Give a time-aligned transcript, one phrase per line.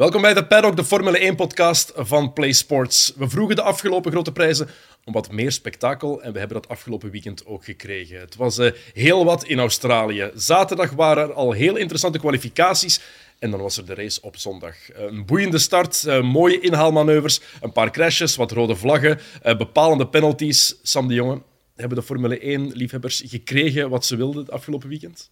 [0.00, 3.12] Welkom bij de Paddock, de Formule 1-podcast van Play Sports.
[3.16, 4.68] We vroegen de afgelopen grote prijzen
[5.04, 8.20] om wat meer spektakel en we hebben dat afgelopen weekend ook gekregen.
[8.20, 10.30] Het was uh, heel wat in Australië.
[10.34, 13.00] Zaterdag waren er al heel interessante kwalificaties
[13.38, 14.90] en dan was er de race op zondag.
[14.90, 20.76] Eh, een boeiende start, uh, mooie inhaalmanoeuvres, een paar crashes, wat rode vlaggen, bepalende penalties.
[20.82, 21.42] Sam de Jonge,
[21.76, 25.30] hebben de Formule 1-liefhebbers gekregen wat ze wilden het afgelopen weekend?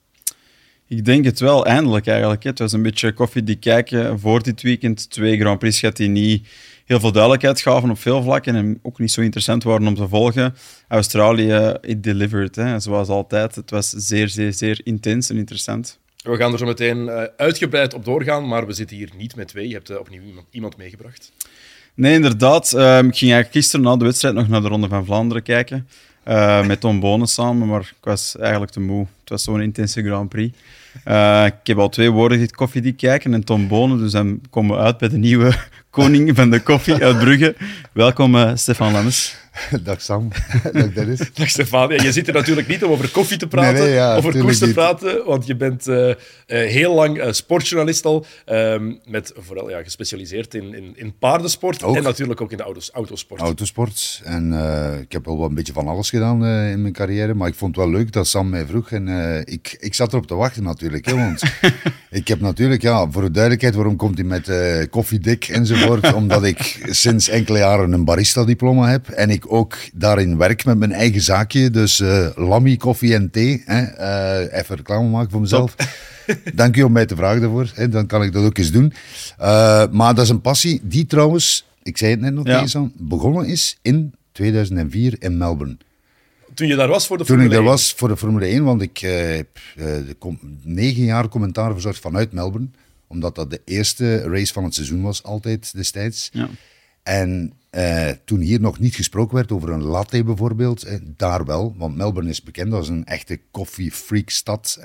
[0.88, 2.42] Ik denk het wel, eindelijk eigenlijk.
[2.42, 5.10] Het was een beetje koffie die kijken voor dit weekend.
[5.10, 6.48] Twee Grand Prix gaat die niet
[6.84, 10.09] heel veel duidelijkheid gaven op veel vlakken en ook niet zo interessant waren om te
[10.09, 10.55] volgen.
[10.88, 12.80] Australië, it delivered, hè.
[12.80, 13.55] zoals altijd.
[13.55, 15.98] Het was zeer, zeer, zeer intens en interessant.
[16.23, 19.48] We gaan er zo meteen eh, uitgebreid op doorgaan, maar we zitten hier niet met
[19.48, 19.68] twee.
[19.68, 21.32] Je hebt uh, opnieuw iemand, meegebracht.
[21.95, 22.73] Nee, inderdaad.
[22.73, 25.88] Uh, ik ging eigenlijk gisteren na de wedstrijd nog naar de Ronde van Vlaanderen kijken.
[26.29, 29.07] Uh, met Tom Bonen samen, maar ik was eigenlijk te moe.
[29.20, 30.59] Het was zo'n intense Grand Prix.
[31.04, 34.76] Uh, ik heb al twee woorden dit koffiedik kijken en Tom Bonen, dus dan komen
[34.76, 35.52] we uit bij de nieuwe
[35.90, 37.57] koning van de koffie uit Brugge.
[37.93, 39.37] Welkom, uh, Stefan Lammes.
[39.82, 40.28] Dag Sam.
[40.73, 41.18] Dag Dennis.
[41.34, 41.88] Dag Stefan.
[41.88, 44.38] Ja, je zit er natuurlijk niet om over koffie te praten, nee, nee, ja, over
[44.38, 46.14] koers te praten, want je bent uh, uh,
[46.46, 51.96] heel lang uh, sportjournalist al, ehm, met vooral ja, gespecialiseerd in, in, in paardensport ook.
[51.96, 53.40] en natuurlijk ook in de auto's, autosport.
[53.40, 54.20] Autosport.
[54.24, 54.52] En
[55.01, 57.84] ik heb wel een beetje van alles gedaan in mijn carrière, maar ik vond het
[57.84, 59.09] wel leuk dat Sam mij vroeg en
[59.45, 61.06] ik, ik zat erop te wachten natuurlijk.
[61.06, 61.42] Hè, want
[62.10, 64.50] ik heb natuurlijk, ja, voor de duidelijkheid, waarom komt hij met
[64.91, 66.12] koffiedik enzovoort?
[66.12, 70.93] Omdat ik sinds enkele jaren een barista-diploma heb en ik ook daarin werk met mijn
[70.93, 71.71] eigen zaakje.
[71.71, 73.62] Dus uh, Lammy Koffie en Thee.
[73.65, 73.82] Hè.
[73.82, 75.75] Uh, even reclame maken voor mezelf.
[76.54, 77.71] Dank u om mij te vragen daarvoor.
[77.75, 77.88] Hè.
[77.88, 78.93] Dan kan ik dat ook eens doen.
[79.41, 82.60] Uh, maar dat is een passie die trouwens, ik zei het net nog ja.
[82.60, 85.76] eens begonnen is in 2004 in Melbourne.
[86.54, 87.62] Toen je daar was voor de Toen Formule 1?
[87.62, 89.59] Toen ik daar was voor de Formule 1, want ik heb
[90.62, 92.69] negen jaar commentaar verzorgd vanuit Melbourne.
[93.06, 96.28] Omdat dat de eerste race van het seizoen was altijd destijds.
[96.32, 96.48] Ja.
[97.03, 101.75] En uh, toen hier nog niet gesproken werd over een latte bijvoorbeeld, eh, daar wel,
[101.77, 104.81] want Melbourne is bekend als een echte koffie-freak-stad.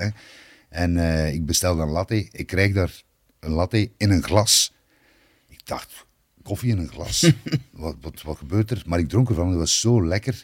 [0.69, 3.01] En uh, ik bestelde een latte, ik krijg daar
[3.39, 4.73] een latte in een glas.
[5.47, 6.05] Ik dacht,
[6.43, 7.31] koffie in een glas,
[7.71, 8.83] wat, wat, wat gebeurt er?
[8.85, 10.43] Maar ik dronk ervan, het was zo lekker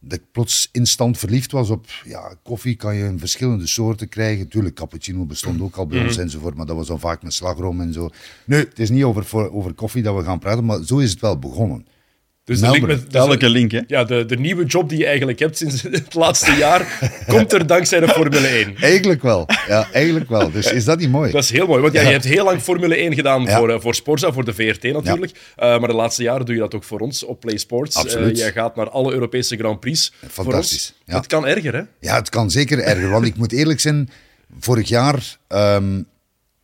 [0.00, 2.76] dat ik plots instant verliefd was op ja, koffie.
[2.76, 4.48] Kan je in verschillende soorten krijgen.
[4.48, 6.20] Tuurlijk, cappuccino bestond ook al bij ons mhm.
[6.20, 8.10] enzovoort, maar dat was dan vaak met slagroom en zo.
[8.44, 11.20] Nee, het is niet over, over koffie dat we gaan praten, maar zo is het
[11.20, 11.86] wel begonnen.
[12.48, 13.80] Dus de link met, dus link, hè?
[13.86, 17.66] Ja, de, de nieuwe job die je eigenlijk hebt sinds het laatste jaar, komt er
[17.66, 18.76] dankzij de Formule 1.
[18.76, 19.48] Eigenlijk wel.
[19.66, 20.50] Ja, eigenlijk wel.
[20.50, 21.32] Dus is dat niet mooi?
[21.32, 23.80] Dat is heel mooi, want ja, je hebt heel lang Formule 1 gedaan voor, uh,
[23.80, 25.32] voor Sporza, voor de VRT natuurlijk.
[25.32, 27.96] Uh, maar de laatste jaren doe je dat ook voor ons op Play Sports.
[27.96, 28.38] Eh, Absoluut.
[28.38, 30.12] jij gaat naar alle Europese Grand Prix.
[30.30, 30.94] Fantastisch.
[31.04, 31.16] Ja.
[31.16, 31.82] Het kan erger, hè?
[32.00, 33.10] Ja, het kan zeker erger.
[33.10, 34.10] Want ik moet eerlijk zijn,
[34.60, 35.36] vorig jaar...
[35.48, 36.06] Um,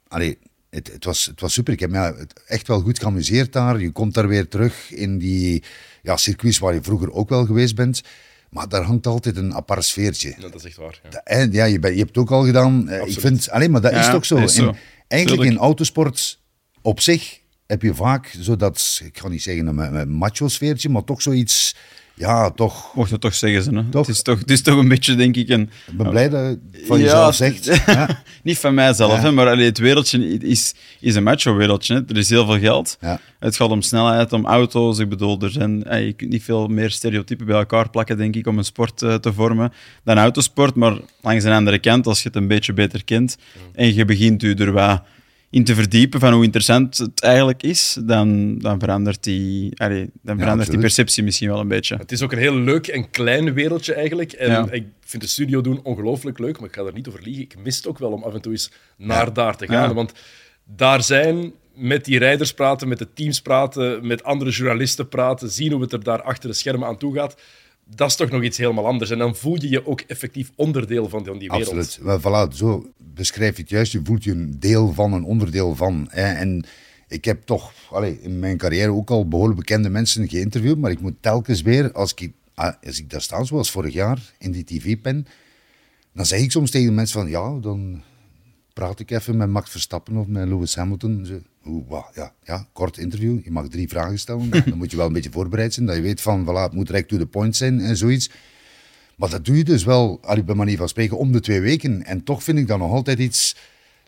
[0.09, 0.39] allee,
[0.75, 1.73] het, het, was, het was super.
[1.73, 3.81] Ik heb me echt wel goed geamuseerd daar.
[3.81, 5.63] Je komt daar weer terug in die
[6.03, 8.03] ja, circuits waar je vroeger ook wel geweest bent.
[8.51, 10.29] Maar daar hangt altijd een apart sfeertje.
[10.29, 11.01] Ja, dat is echt waar.
[11.11, 12.89] Ja, en, ja je, ben, je hebt het ook al gedaan.
[12.89, 14.37] Eh, ik vind, alleen maar dat is toch zo.
[14.37, 14.69] Is zo.
[14.69, 14.77] In,
[15.09, 15.51] eigenlijk Tuurlijk.
[15.51, 16.41] in autosport
[16.83, 21.23] op zich heb je vaak zo dat, ik ga niet zeggen een macho-sfeertje, maar toch
[21.23, 21.77] zoiets
[22.17, 22.95] ja, toch.
[22.95, 23.83] Mocht je toch zeggen, ze, hè?
[23.91, 24.07] Toch?
[24.07, 25.71] Het, is toch, het is toch een beetje, denk ik, een...
[25.87, 27.65] Ik ben blij dat je van jezelf zegt.
[27.87, 28.23] Ja.
[28.43, 29.21] Niet van mijzelf, ja.
[29.21, 32.05] hè, maar allee, het wereldje is, is een macho-wereldje.
[32.09, 32.99] Er is heel veel geld.
[33.39, 34.99] Het gaat om snelheid, om auto's.
[34.99, 38.47] Ik bedoel, er zijn, je kunt niet veel meer stereotypen bij elkaar plakken, denk ik,
[38.47, 39.73] om een sport uh, te vormen
[40.05, 40.75] dan autosport.
[40.75, 43.37] Maar langs een andere kant, als je het een beetje beter kent
[43.75, 45.03] en je begint u er wat
[45.55, 50.39] in te verdiepen van hoe interessant het eigenlijk is, dan, dan verandert, die, allee, dan
[50.39, 51.97] verandert die perceptie misschien wel een beetje.
[51.97, 54.33] Het is ook een heel leuk en klein wereldje eigenlijk.
[54.33, 54.67] En ja.
[54.71, 57.43] ik vind de studio doen ongelooflijk leuk, maar ik ga er niet over liegen.
[57.43, 59.95] Ik mis het ook wel om af en toe eens naar daar te gaan.
[59.95, 60.13] Want
[60.77, 65.73] daar zijn met die rijders praten, met de teams praten, met andere journalisten praten, zien
[65.73, 67.35] hoe het er daar achter de schermen aan toe gaat
[67.85, 69.11] dat is toch nog iets helemaal anders.
[69.11, 71.63] En dan voel je je ook effectief onderdeel van die wereld.
[71.63, 71.99] Absoluut.
[72.03, 73.93] Well, voilà, zo beschrijf je het juist.
[73.93, 76.11] Je voelt je een deel van, een onderdeel van.
[76.11, 76.67] En
[77.09, 81.01] ik heb toch allez, in mijn carrière ook al behoorlijk bekende mensen geïnterviewd, maar ik
[81.01, 84.65] moet telkens weer, als ik, ah, als ik daar sta, zoals vorig jaar in die
[84.65, 85.27] tv-pen,
[86.13, 88.03] dan zeg ik soms tegen mensen van, ja, dan
[88.73, 91.45] praat ik even met Max Verstappen of met Lewis Hamilton.
[92.15, 93.45] Ja, ja, kort interview.
[93.45, 94.51] Je mag drie vragen stellen.
[94.71, 95.87] Dan moet je wel een beetje voorbereid zijn.
[95.87, 98.31] Dat je weet van, voilà, het moet direct to the point zijn en zoiets.
[99.17, 102.05] Maar dat doe je dus wel, bij manier van spreken, om de twee weken.
[102.05, 103.57] En toch vind ik dat nog altijd iets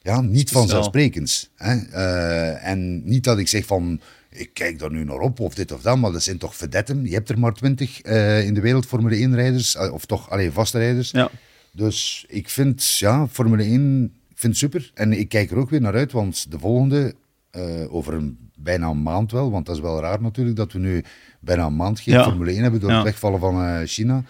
[0.03, 1.51] ja, niet vanzelfsprekends.
[1.57, 1.75] Hè?
[1.75, 4.01] Uh, en niet dat ik zeg van,
[4.31, 7.05] ik kijk daar nu naar op of dit of dat, maar dat zijn toch verdetten.
[7.05, 10.31] Je hebt er maar twintig uh, in de wereld Formule 1 rijders, uh, of toch
[10.31, 11.11] alleen vaste rijders.
[11.11, 11.31] Ja.
[11.73, 14.91] Dus ik vind, ja, Formule 1 ik vind het super.
[14.95, 17.15] En ik kijk er ook weer naar uit, want de volgende
[17.57, 20.79] uh, over een, bijna een maand wel, want dat is wel raar natuurlijk dat we
[20.79, 21.05] nu
[21.41, 24.23] bijna een maand geen Formule 1 hebben door het wegvallen van uh, China.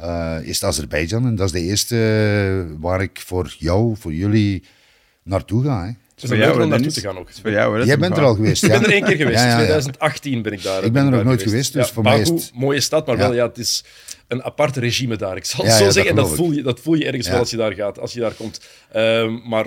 [0.00, 4.64] Uh, is Azerbeidzjan en dat is de eerste waar ik voor jou, voor jullie
[5.22, 5.82] naartoe ga.
[5.82, 5.86] Hè.
[5.86, 7.28] Het is voor jou om naartoe te gaan ook.
[7.42, 8.62] Voor jou, Jij bent er al geweest.
[8.62, 9.42] Ik ben er één keer geweest.
[9.42, 10.84] Ja, 2018 ben ik daar.
[10.84, 12.50] Ik ben er nog nooit geweest, dus voor Baku, mij is het...
[12.54, 13.84] mooie stad, maar wel, ja, het is
[14.28, 15.36] een apart regime daar.
[15.36, 16.10] Ik zal het zo zeggen.
[16.10, 18.20] En dat voel, je, dat voel je ergens wel als je daar gaat, als je
[18.20, 18.60] daar komt.
[18.96, 19.66] Um, maar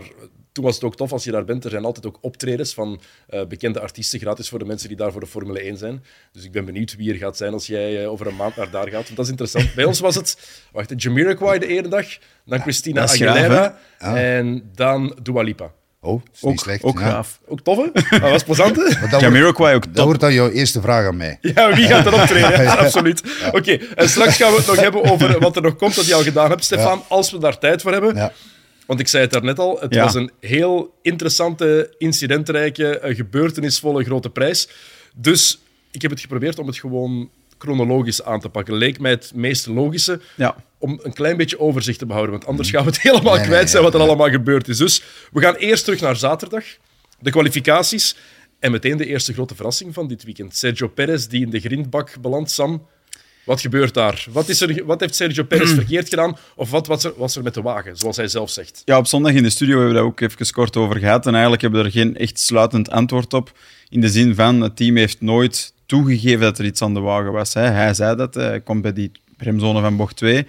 [0.52, 1.64] toen was het ook tof als je daar bent.
[1.64, 5.12] Er zijn altijd ook optredens van uh, bekende artiesten gratis voor de mensen die daar
[5.12, 6.04] voor de Formule 1 zijn.
[6.32, 8.72] Dus ik ben benieuwd wie er gaat zijn als jij uh, over een maand naar
[8.72, 9.04] daar gaat.
[9.04, 9.74] Want dat is interessant.
[9.76, 12.06] Bij ons was het wacht, Jamiroquai de ene dag,
[12.46, 15.72] dan Christina Aguilera graaf, en dan Dua Lipa.
[16.04, 16.84] Oh, is ook, slecht.
[16.84, 17.10] Ook ja.
[17.10, 17.40] gaaf.
[17.48, 18.20] Ook tof, hè?
[18.20, 19.18] Dat was plezant, hè?
[19.18, 19.96] Jamiroquai ook top.
[19.96, 21.38] Dat wordt dan jouw eerste vraag aan mij.
[21.42, 22.64] Ja, wie gaat er optreden?
[22.64, 23.22] ja, absoluut.
[23.24, 23.48] Ja.
[23.48, 26.06] Oké, okay, en straks gaan we het nog hebben over wat er nog komt dat
[26.06, 27.04] je al gedaan hebt, Stefan, ja.
[27.08, 28.32] als we daar tijd voor hebben.
[28.86, 34.68] Want ik zei het daarnet al, het was een heel interessante, incidentrijke, gebeurtenisvolle grote prijs.
[35.16, 35.60] Dus
[35.92, 38.74] ik heb het geprobeerd om het gewoon chronologisch aan te pakken.
[38.74, 40.56] Leek mij het meest logische ja.
[40.78, 42.34] om een klein beetje overzicht te behouden.
[42.34, 44.78] Want anders gaan we het helemaal nee, kwijt zijn wat er allemaal gebeurd is.
[44.78, 46.64] Dus we gaan eerst terug naar zaterdag,
[47.20, 48.16] de kwalificaties.
[48.60, 50.56] En meteen de eerste grote verrassing van dit weekend.
[50.56, 52.52] Sergio Perez, die in de grindbak belandt.
[52.52, 52.88] Sam,
[53.44, 54.26] wat gebeurt daar?
[54.30, 56.38] Wat, is er, wat heeft Sergio Perez verkeerd gedaan?
[56.56, 58.82] Of wat was er, was er met de wagen, zoals hij zelf zegt?
[58.86, 61.26] Ja, op zondag in de studio hebben we daar ook even kort over gehad.
[61.26, 63.58] En eigenlijk hebben we er geen echt sluitend antwoord op.
[63.90, 67.32] In de zin van, het team heeft nooit toegegeven dat er iets aan de wagen
[67.32, 67.54] was.
[67.54, 70.46] Hij zei dat, hij komt bij die remzone van bocht 2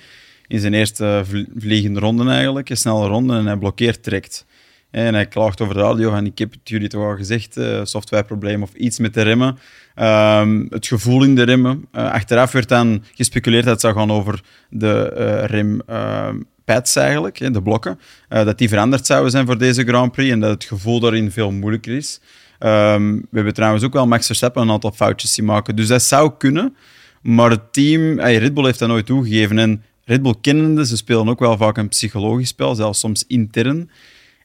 [0.53, 1.25] in zijn eerste
[1.59, 4.45] vliegende ronde eigenlijk, een snelle ronde, en hij blokkeert direct.
[4.91, 7.81] En hij klaagt over de radio van, ik heb het jullie toch al gezegd, uh,
[7.85, 9.59] softwareprobleem of iets met de remmen.
[9.97, 11.89] Um, het gevoel in de remmen.
[11.93, 16.29] Uh, achteraf werd dan gespeculeerd dat het zou gaan over de uh,
[16.65, 17.99] pads eigenlijk, de blokken.
[18.29, 21.51] dat die veranderd zouden zijn voor deze Grand Prix en dat het gevoel daarin veel
[21.51, 22.21] moeilijker is.
[22.59, 25.77] Um, we hebben trouwens ook wel Max Verstappen een aantal foutjes zien maken.
[25.77, 26.77] Dus dat zou kunnen.
[27.23, 29.59] Maar het team, hey, Red Bull heeft dat nooit toegegeven.
[29.59, 33.91] En Red Bull kennende, ze spelen ook wel vaak een psychologisch spel, zelfs soms intern.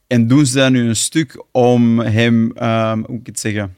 [0.07, 3.75] En doen ze dat nu een stuk om hem, hoe moet ik het zeggen,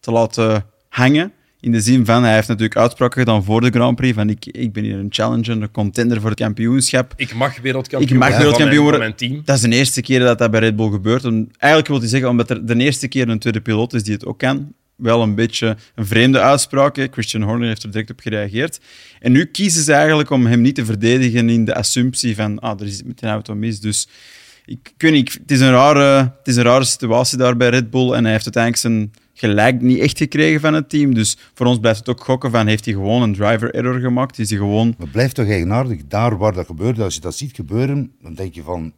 [0.00, 0.64] te laten
[0.98, 1.32] hangen.
[1.60, 4.46] In de zin van, hij heeft natuurlijk uitspraken gedaan voor de Grand Prix van ik,
[4.46, 7.12] ik ben hier een challenger, een contender voor het kampioenschap.
[7.16, 9.00] Ik mag wereldkampioen, ik mag wereldkampioen worden.
[9.00, 9.42] Mijn team.
[9.44, 11.24] Dat is de eerste keer dat dat bij Red Bull gebeurt.
[11.24, 14.12] En eigenlijk wil hij zeggen, omdat er de eerste keer een tweede piloot is die
[14.12, 17.08] het ook kan, wel een beetje een vreemde uitspraak.
[17.10, 18.80] Christian Horner heeft er direct op gereageerd.
[19.20, 22.80] En nu kiezen ze eigenlijk om hem niet te verdedigen in de assumptie van ah,
[22.80, 23.80] er is met een auto mis.
[23.80, 24.08] Dus
[24.64, 27.68] ik, ik weet niet, het is, een rare, het is een rare situatie daar bij
[27.68, 28.12] Red Bull.
[28.12, 31.14] En hij heeft uiteindelijk zijn gelijk niet echt gekregen van het team.
[31.14, 34.38] Dus voor ons blijft het ook gokken van, heeft hij gewoon een driver error gemaakt?
[34.38, 34.94] Is hij gewoon...
[34.98, 38.54] Maar blijft toch eigenaardig, daar waar dat gebeurt, als je dat ziet gebeuren, dan denk
[38.54, 38.92] je van,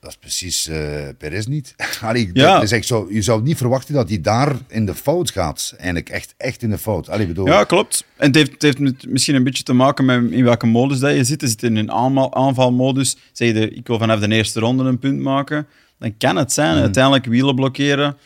[0.00, 0.76] dat is precies uh,
[1.18, 1.74] Perez niet.
[2.00, 2.52] Allee, Ja.
[2.54, 5.72] dat is echt zo, je zou niet verwachten dat hij daar in de fout gaat.
[5.76, 7.08] Eigenlijk echt, echt in de fout.
[7.08, 8.04] Allee, bedoel, Ja, klopt.
[8.16, 11.14] En het heeft, het heeft misschien een beetje te maken met in welke modus dat
[11.14, 11.40] je zit.
[11.40, 13.16] Je zit in een aanval- aanvalmodus.
[13.32, 15.66] Zeg je, ik wil vanaf de eerste ronde een punt maken.
[15.98, 18.16] Dan kan het zijn, uiteindelijk wielen blokkeren.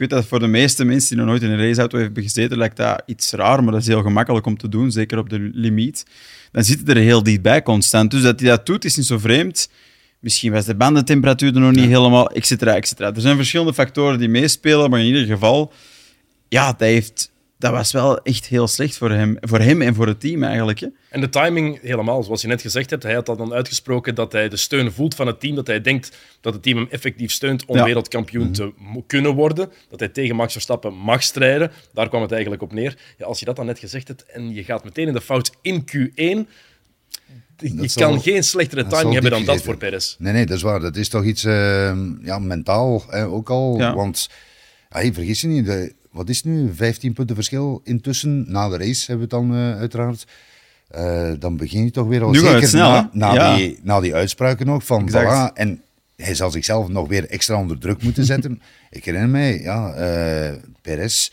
[0.00, 2.58] Ik weet dat voor de meeste mensen die nog nooit in een raceauto hebben gezeten,
[2.58, 5.50] lijkt dat iets raar, maar dat is heel gemakkelijk om te doen, zeker op de
[5.52, 6.04] limiet.
[6.52, 8.10] Dan zit hij er heel dichtbij constant.
[8.10, 9.70] Dus dat hij dat doet, is niet zo vreemd.
[10.18, 13.14] Misschien was de bandentemperatuur er nog niet helemaal, et cetera, et cetera.
[13.14, 15.72] Er zijn verschillende factoren die meespelen, maar in ieder geval,
[16.48, 17.30] ja, dat, heeft,
[17.60, 20.78] dat was wel echt heel slecht voor hem, voor hem en voor het team eigenlijk.
[20.80, 20.86] Hè.
[21.08, 23.02] En de timing helemaal, zoals je net gezegd hebt.
[23.02, 25.54] Hij had dat dan uitgesproken dat hij de steun voelt van het team.
[25.54, 27.84] Dat hij denkt dat het team hem effectief steunt om Ja.
[27.84, 29.70] wereldkampioen te mo- kunnen worden.
[29.88, 31.70] Dat hij tegen Max Verstappen mag strijden.
[31.92, 32.96] Daar kwam het eigenlijk op neer.
[33.18, 35.50] Ja, als je dat dan net gezegd hebt en je gaat meteen in de fout
[35.62, 36.48] in Q1.
[37.56, 40.16] Je zal- kan geen slechtere timing hebben dan dat voor Perez.
[40.18, 40.80] Nee, nee, dat is waar.
[40.80, 43.78] Dat is toch iets eh, ja, mentaal hè, ook al.
[43.78, 43.94] Ja.
[43.94, 44.28] Want
[44.88, 46.74] hey, vergis je niet, de, wat is het nu?
[46.74, 48.44] 15 punten verschil intussen.
[48.48, 50.26] Na de race hebben we het dan eh, uiteraard.
[50.88, 53.56] Eh, dan begin je toch weer al Nu zeker snel, na, na, Ja.
[53.56, 55.52] die, na die uitspraken nog van voilà.
[55.54, 55.82] En
[56.16, 58.62] hij zal zichzelf nog weer extra onder druk moeten zetten.
[58.90, 61.30] Ik herinner mij, ja, eh Perez,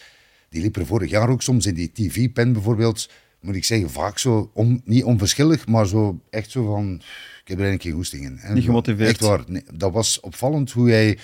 [0.49, 3.09] die liep er vorig jaar ook soms in die TV-pen bijvoorbeeld,
[3.41, 4.51] moet ik zeggen, vaak zo,
[4.83, 6.93] niet onverschillig, maar zo echt zo van,
[7.41, 8.37] ik heb er eigenlijk geen goesting in.
[8.39, 8.53] hè.
[8.53, 9.09] Niet gemotiveerd.
[9.09, 9.43] Echt waar.
[9.47, 11.17] Nee, dat was opvallend hoe hij...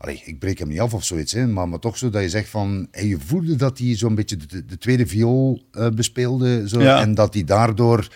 [0.00, 2.28] Allee, ik breek hem niet af of zoiets, hè, maar, maar toch zo dat je
[2.28, 2.88] zegt van...
[2.90, 6.68] Hey, je voelde dat hij zo'n beetje de, de tweede viool eh, bespeelde.
[6.68, 7.00] Zo, Ja.
[7.00, 8.08] En dat hij daardoor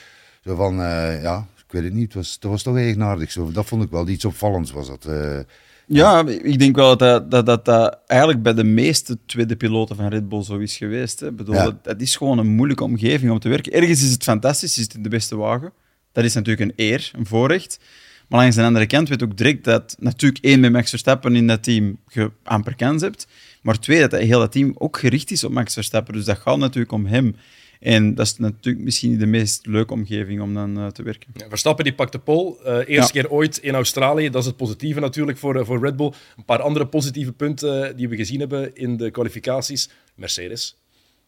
[0.44, 0.80] zo van...
[0.80, 3.32] eh, ja, ik weet het niet, het was, dat was toch eigenaardig.
[3.32, 3.50] Zo.
[3.52, 5.04] Dat vond ik wel iets opvallends, was dat.
[5.04, 5.38] eh.
[5.86, 10.08] Ja, ik denk wel dat dat, dat, dat eigenlijk bij de meeste tweede piloten van
[10.08, 11.20] Red Bull zo is geweest.
[11.20, 11.32] Hè.
[11.32, 11.64] Bedoel, Ja.
[11.64, 13.72] dat, dat is gewoon een moeilijke omgeving om te werken.
[13.72, 15.72] Ergens is het fantastisch, je zit in de beste wagen.
[16.12, 17.78] Dat is natuurlijk een eer, een voorrecht.
[18.28, 21.46] Maar langs de andere kant weet ook direct dat natuurlijk één met Max Verstappen in
[21.46, 23.26] dat team je amper kans hebt.
[23.62, 26.14] Maar twee, dat heel dat team ook gericht is op Max Verstappen.
[26.14, 27.36] Dus dat gaat natuurlijk om hem.
[27.80, 31.30] En dat is natuurlijk misschien niet de meest leuke omgeving om dan uh, te werken.
[31.34, 32.56] Ja, Verstappen die pakt de pole.
[32.66, 34.30] Uh, eerste keer ooit in Australië.
[34.30, 36.12] Dat is het positieve natuurlijk voor, uh, voor Red Bull.
[36.36, 39.90] Een paar andere positieve punten die we gezien hebben in de kwalificaties.
[40.14, 40.76] Mercedes,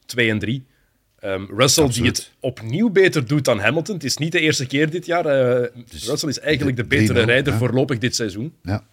[0.06, 0.66] 2 en 3.
[1.26, 2.14] Um, Russell Absoluut.
[2.14, 3.94] die het opnieuw beter doet dan Hamilton.
[3.94, 5.22] Het is niet de eerste keer dit jaar.
[5.90, 7.58] Dus Russell is eigenlijk de, de betere rijder ja.
[7.58, 8.52] voorlopig dit seizoen.
[8.62, 8.84] Ja.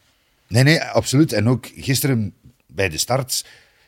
[0.47, 1.33] Nee, nee, absoluut.
[1.33, 2.33] En ook gisteren
[2.67, 3.45] bij de start.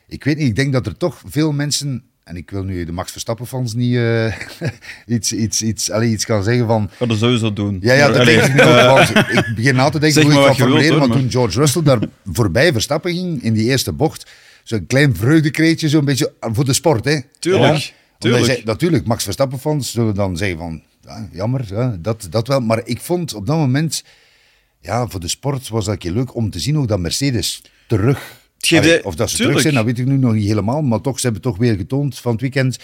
[0.08, 2.92] Ik weet niet, ik denk dat er toch veel mensen en ik wil nu de
[2.92, 4.34] Max Verstappen-fans niet uh,
[5.06, 6.82] iets, iets, iets, allee, iets gaan zeggen van...
[6.82, 7.78] Ik ga dat sowieso doen.
[7.80, 8.98] Ja, ja dat denk ik ook.
[9.38, 11.98] ik begin na te denken hoe ik ga formuleren, want toen George Russell daar
[12.32, 14.30] voorbij Verstappen ging in die eerste bocht,
[14.62, 17.20] zo'n klein vreugdekreetje, zo'n beetje voor de sport, hè.
[17.38, 17.76] Tuurlijk.
[17.76, 17.92] Ja?
[18.64, 22.60] Natuurlijk, Max Verstappen-fans zullen dan zeggen van, ja, jammer, ja, dat, dat wel.
[22.60, 24.04] Maar ik vond op dat moment,
[24.80, 29.04] ja, voor de sport was dat leuk om te zien ook dat Mercedes terug Allee,
[29.04, 30.82] of dat ze terug zijn, dat weet ik nu nog niet helemaal.
[30.82, 32.78] Maar toch, ze hebben toch weer getoond van het weekend.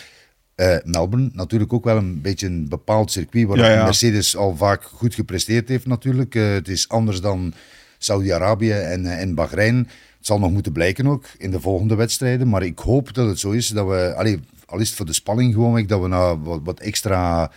[0.56, 3.84] Uh, Melbourne, natuurlijk ook wel een beetje een bepaald circuit waar ja, ja.
[3.84, 6.34] Mercedes al vaak goed gepresteerd heeft natuurlijk.
[6.34, 7.54] Uh, het is anders dan
[7.98, 9.76] Saudi-Arabië en, uh, en Bahrein.
[10.16, 12.48] Het zal nog moeten blijken ook in de volgende wedstrijden.
[12.48, 14.40] Maar ik hoop dat het zo is dat we, allee,
[14.72, 17.50] al is het voor de spanning gewoon, dat we nou wat, wat extra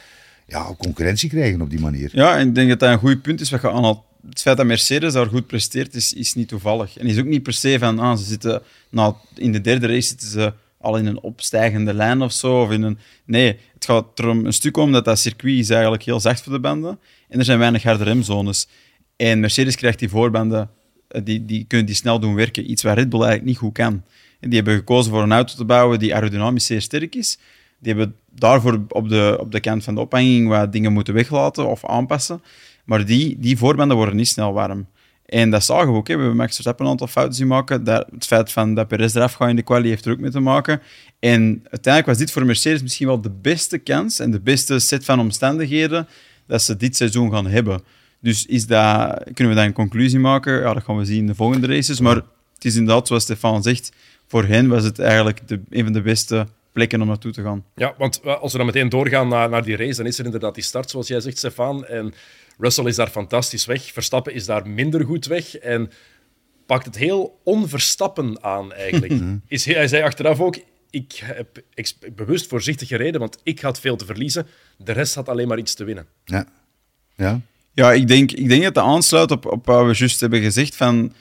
[0.47, 2.09] ja, concurrentie krijgen op die manier.
[2.13, 4.57] Ja, en ik denk dat dat een goed punt is wat je aan het feit
[4.57, 6.97] dat Mercedes daar goed presteert, is, is niet toevallig.
[6.97, 10.07] En is ook niet per se van, ah, ze zitten, nou, in de derde race
[10.07, 12.61] zitten ze al in een opstijgende lijn of zo.
[12.61, 16.03] Of in een, nee, het gaat er een stuk om dat dat circuit is eigenlijk
[16.03, 16.99] heel zacht voor de banden.
[17.29, 18.67] En er zijn weinig harde remzones.
[19.15, 20.69] En Mercedes krijgt die voorbanden,
[21.07, 22.71] eh, die, die kunnen die snel doen werken.
[22.71, 24.03] Iets waar Red Bull eigenlijk niet goed kan.
[24.49, 27.39] Die hebben gekozen voor een auto te bouwen die aerodynamisch zeer sterk is.
[27.79, 31.67] Die hebben daarvoor op de, op de kant van de ophanging wat dingen moeten weglaten
[31.67, 32.41] of aanpassen.
[32.83, 34.87] Maar die, die voorbanden worden niet snel warm.
[35.25, 36.07] En dat zagen we ook.
[36.07, 36.13] Hè.
[36.13, 37.83] We hebben Max Verstappen een aantal fouten zien maken.
[37.83, 40.31] Dat, het feit van dat Perez eraf gaat in de quali heeft er ook mee
[40.31, 40.81] te maken.
[41.19, 45.05] En uiteindelijk was dit voor Mercedes misschien wel de beste kans en de beste set
[45.05, 46.07] van omstandigheden
[46.47, 47.81] dat ze dit seizoen gaan hebben.
[48.19, 50.59] Dus is dat, kunnen we daar een conclusie maken?
[50.59, 51.99] Ja, dat gaan we zien in de volgende races.
[51.99, 52.15] Maar
[52.53, 53.91] het is inderdaad, zoals Stefan zegt,
[54.27, 57.65] voor hen was het eigenlijk de, een van de beste plekken om naartoe te gaan.
[57.75, 60.55] Ja, want als we dan meteen doorgaan naar, naar die race, dan is er inderdaad
[60.55, 61.85] die start, zoals jij zegt, Stefan.
[61.85, 62.13] En
[62.57, 63.91] Russell is daar fantastisch weg.
[63.93, 65.57] Verstappen is daar minder goed weg.
[65.57, 65.91] En
[66.65, 69.13] pakt het heel onverstappen aan, eigenlijk.
[69.21, 69.37] Mhm.
[69.47, 70.57] is, hij zei achteraf ook:
[70.89, 71.61] ik heb
[72.15, 74.47] bewust voorzichtig gereden, want ik had veel te verliezen.
[74.77, 76.07] De rest had alleen maar iets te winnen.
[76.25, 76.45] Ja.
[77.15, 77.41] Ja,
[77.73, 80.75] ja ik, denk, ik denk dat dat aansluit op, op wat we juist hebben gezegd.
[80.75, 81.13] Van,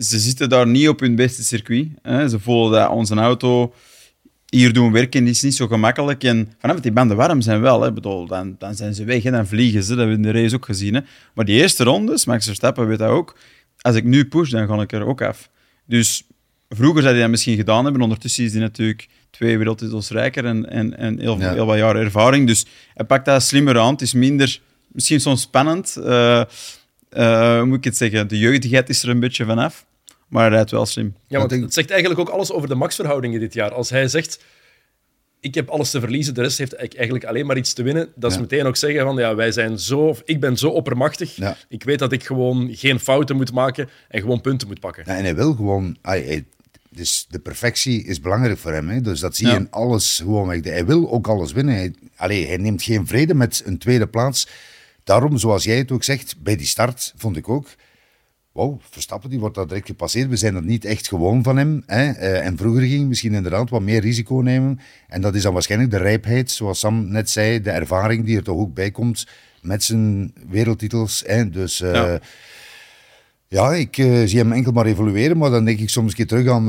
[0.00, 1.88] ze zitten daar niet op hun beste circuit.
[2.02, 2.28] Hè.
[2.28, 3.74] Ze voelen dat onze auto
[4.46, 6.24] hier doen werken is niet zo gemakkelijk.
[6.24, 9.24] En vanaf dat die banden warm zijn wel, hè, bedoel, dan, dan zijn ze weg
[9.24, 9.88] en dan vliegen ze.
[9.88, 10.94] Dat hebben we in de race ook gezien.
[10.94, 11.00] Hè.
[11.34, 13.36] Maar die eerste rondes, Max Verstappen weet dat ook,
[13.80, 15.50] als ik nu push, dan ga ik er ook af.
[15.86, 16.24] Dus
[16.68, 18.02] vroeger zou hij dat misschien gedaan hebben.
[18.02, 22.46] Ondertussen is hij natuurlijk twee wereldtitels rijker en, en, en heel, heel wat jaren ervaring.
[22.46, 23.92] Dus hij pakt dat slimmer aan.
[23.92, 25.96] Het is minder, misschien soms spannend.
[25.98, 26.42] Uh,
[27.12, 28.28] uh, hoe moet ik het zeggen?
[28.28, 29.84] De jeugdigheid is er een beetje vanaf.
[30.30, 31.14] Maar hij rijdt wel slim.
[31.26, 33.72] Ja, want het zegt eigenlijk ook alles over de maxverhoudingen dit jaar.
[33.72, 34.44] Als hij zegt,
[35.40, 38.12] ik heb alles te verliezen, de rest heeft eigenlijk alleen maar iets te winnen.
[38.14, 41.38] Dat is meteen ook zeggen van, ja, wij zijn zo, of ik ben zo oppermachtig.
[41.68, 45.04] Ik weet dat ik gewoon geen fouten moet maken en gewoon punten moet pakken.
[45.06, 45.96] Ja, en hij wil gewoon...
[46.02, 46.44] Hij,
[46.92, 48.88] dus de perfectie is belangrijk voor hem.
[48.88, 49.00] Hè?
[49.00, 50.48] Dus dat zie je in alles gewoon.
[50.48, 51.74] Hij wil ook alles winnen.
[51.74, 54.48] Hij, allee, hij neemt geen vrede met een tweede plaats.
[55.04, 57.66] Daarom, zoals jij het ook zegt, bij die start vond ik ook
[58.52, 60.28] wow, Verstappen die wordt daar direct gepasseerd.
[60.28, 61.82] We zijn er niet echt gewoon van hem.
[61.86, 62.04] Hè?
[62.04, 64.80] Uh, en vroeger ging misschien inderdaad wat meer risico nemen.
[65.08, 68.42] En dat is dan waarschijnlijk de rijpheid, zoals Sam net zei, de ervaring die er
[68.42, 69.26] toch ook bij komt
[69.62, 71.22] met zijn wereldtitels.
[71.26, 71.50] Hè?
[71.50, 72.20] Dus uh, ja.
[73.48, 73.72] ja.
[73.72, 76.48] ik uh, zie hem enkel maar evolueren, maar dan denk ik soms een keer terug
[76.48, 76.66] aan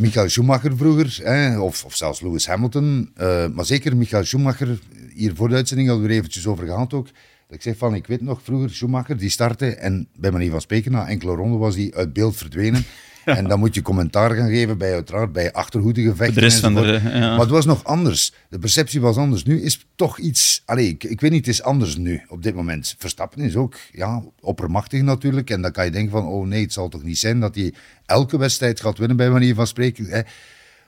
[0.00, 1.58] Michael Schumacher vroeger, hè?
[1.58, 3.12] Of, of zelfs Lewis Hamilton.
[3.54, 4.78] maar zeker Michael Schumacher,
[5.14, 7.08] hier voor de uitzending hadden we er eventjes over gehad ook.
[7.50, 10.92] Ik zeg van, ik weet nog vroeger, Schumacher, die startte en bij manier van spreken,
[10.92, 12.84] na enkele ronden was hij uit beeld verdwenen.
[13.24, 16.34] En dan moet je commentaar gaan geven bij, uiteraard, bij achterhoedegevechten.
[16.34, 18.32] De rest van de, Maar het was nog anders.
[18.48, 19.44] De perceptie was anders.
[19.44, 20.62] Nu is toch iets...
[20.64, 22.94] Allez, ik, ik weet niet, het is anders nu, op dit moment.
[22.98, 25.50] Verstappen is ook ja, oppermachtig natuurlijk.
[25.50, 27.74] En dan kan je denken van, oh nee, het zal toch niet zijn dat hij
[28.06, 30.04] elke wedstrijd gaat winnen, bij manier van spreken.
[30.06, 30.20] Hè.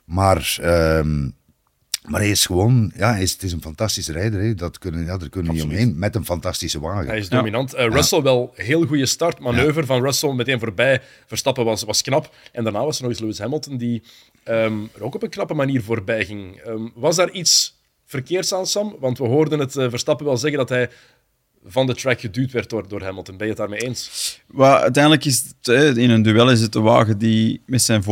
[0.05, 0.59] Maar...
[0.61, 1.29] Ehm,
[2.09, 4.41] maar hij is gewoon, ja, hij is, het is een fantastische rijder.
[4.41, 4.55] Hè.
[4.55, 7.07] Dat kunnen, ja, daar kunnen we niet omheen met een fantastische wagen.
[7.07, 7.75] Hij is dominant.
[7.75, 9.39] Uh, Russell wel heel goede start.
[9.39, 11.01] Manoeuvre van Russell meteen voorbij.
[11.27, 12.35] Verstappen was, was knap.
[12.53, 14.03] En daarna was er nog eens Lewis Hamilton die
[14.45, 16.67] um, er ook op een knappe manier voorbij ging.
[16.67, 18.97] Um, was daar iets verkeerds aan, Sam?
[19.01, 20.91] Want we hoorden het uh, Verstappen wel zeggen dat hij
[21.65, 23.37] van de track geduwd werd door, door Hamilton.
[23.37, 24.41] Ben je het daarmee eens?
[24.47, 28.03] Well, uiteindelijk is het, in een duel is het de wagen die met zijn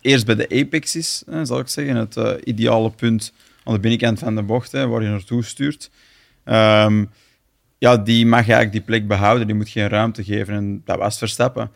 [0.00, 1.96] eerst bij de apex is, hè, zal ik zeggen.
[1.96, 3.32] Het uh, ideale punt
[3.64, 5.90] aan de binnenkant van de bocht, hè, waar je naartoe stuurt.
[6.44, 7.10] Um,
[7.78, 10.54] ja, die mag eigenlijk die plek behouden, die moet geen ruimte geven.
[10.54, 11.70] En dat was Verstappen.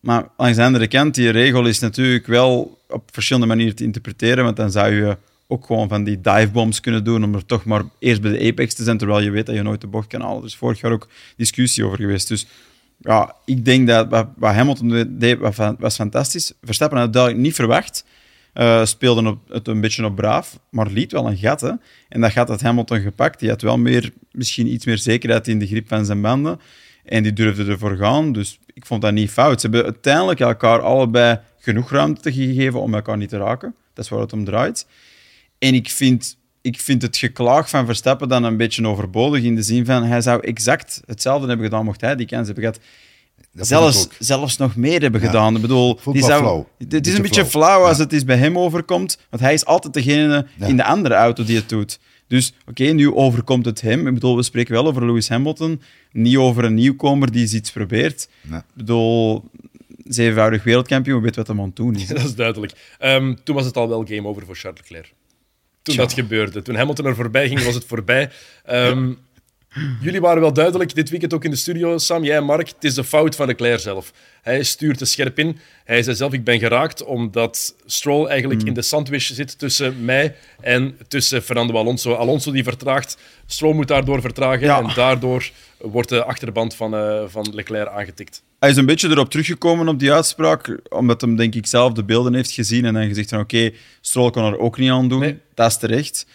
[0.00, 4.44] Maar langs de andere kant, die regel is natuurlijk wel op verschillende manieren te interpreteren,
[4.44, 5.16] want dan zou je
[5.46, 8.74] ook gewoon van die divebombs kunnen doen om er toch maar eerst bij de apex
[8.74, 10.42] te zijn, terwijl je weet dat je nooit de bocht kan halen.
[10.42, 12.28] Dus vorig jaar ook discussie over geweest.
[12.28, 12.46] Dus
[13.04, 15.38] ja, ik denk dat wat, Hamilton deed,
[15.78, 16.52] was fantastisch.
[16.62, 18.04] Verstappen had het duidelijk niet verwacht.
[18.54, 21.60] Uh, speelde op, het een beetje op braaf, maar liet wel een gat.
[21.60, 21.72] Hè.
[22.08, 23.40] En dat gat had Hamilton gepakt.
[23.40, 26.60] Die had wel meer, misschien iets meer zekerheid in de grip van zijn banden.
[27.04, 28.32] En die durfde ervoor gaan.
[28.32, 29.60] Dus ik vond dat niet fout.
[29.60, 33.74] Ze hebben uiteindelijk elkaar allebei genoeg ruimte gegeven om elkaar niet te raken.
[33.94, 34.86] Dat is waar het om draait.
[35.58, 39.62] En ik vind, ik vind het geklaag van Verstappen dan een beetje overbodig in de
[39.62, 42.80] zin van hij zou exact hetzelfde hebben gedaan mocht hij die kans hebben gehad.
[43.52, 45.54] zelfs, zelfs nog meer hebben gedaan.
[45.56, 49.18] Ik bedoel, die zou, het is een beetje flauw als het is bij hem overkomt,
[49.30, 51.98] want hij is altijd degene in de andere auto die het doet.
[52.26, 54.06] Dus oké, nu overkomt het hem.
[54.06, 58.28] Ik bedoel, we spreken wel over Lewis Hamilton, niet over een nieuwkomer die iets probeert.
[58.50, 59.44] Ik bedoel,
[60.04, 62.06] zevenvoudig wereldkampioen, weet wat hem aan het doen is.
[62.18, 62.96] dat is duidelijk.
[63.02, 65.12] Um, toen was het al wel game over voor Charles Leclerc
[65.84, 66.62] toen dat gebeurde.
[66.62, 68.30] Toen Hamilton er voorbij ging, was het voorbij.
[68.64, 69.12] Ehm,
[70.00, 72.68] jullie waren wel duidelijk dit weekend ook in de studio, Sam, jij en Mark.
[72.68, 74.12] Het is de fout van Leclerc zelf.
[74.42, 75.58] Hij stuurt te scherp in.
[75.84, 78.66] Hij zei zelf, ik ben geraakt omdat Stroll eigenlijk mm.
[78.66, 82.14] in de sandwich zit tussen mij en tussen Fernando Alonso.
[82.14, 87.50] Alonso die vertraagt, Stroll moet daardoor vertragen en daardoor wordt de achterband van, uh, van
[87.54, 88.42] Leclerc aangetikt.
[88.64, 92.04] Hij is een beetje erop teruggekomen op die uitspraak, omdat hem denk ik zelf de
[92.04, 95.08] beelden heeft gezien en dan gezegd van oké, okay, Stroll kan er ook niet aan
[95.08, 95.40] doen.
[95.54, 96.26] Dat is terecht.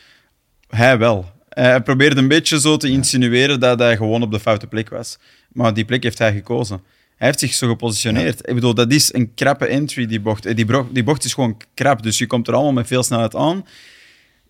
[0.68, 1.32] Hij wel.
[1.50, 5.18] Hij probeerde een beetje zo te insinueren dat hij gewoon op de foute plek was.
[5.52, 6.82] Maar die plek heeft hij gekozen.
[7.16, 8.48] Hij heeft zich zo gepositioneerd.
[8.48, 10.46] Ik bedoel, dat is een krappe entry, die bocht.
[10.46, 13.04] Eh, die bocht, die bocht is gewoon krap, dus je komt er allemaal met veel
[13.04, 13.66] snelheid aan.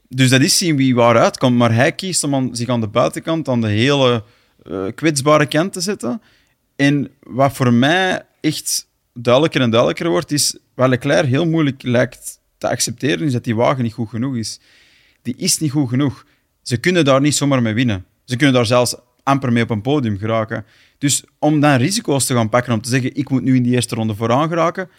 [0.08, 1.58] Dus dat is zien wie waaruit komt.
[1.58, 4.24] Maar hij kiest om zich aan de buitenkant, aan de hele
[4.68, 6.22] uh, kwetsbare kant te zetten.
[6.80, 12.40] En wat voor mij echt duidelijker en duidelijker wordt, is wat Leclerc heel moeilijk lijkt
[12.58, 14.60] te accepteren, is dat die wagen niet goed genoeg is.
[15.22, 16.26] Die is niet goed genoeg.
[16.62, 18.06] Ze kunnen daar niet zomaar mee winnen.
[18.26, 20.66] Ze kunnen daar zelfs amper mee op een podium geraken.
[20.98, 23.74] Dus om dan risico's te gaan pakken, om te zeggen, ik moet nu in die
[23.74, 24.90] eerste ronde vooraan geraken,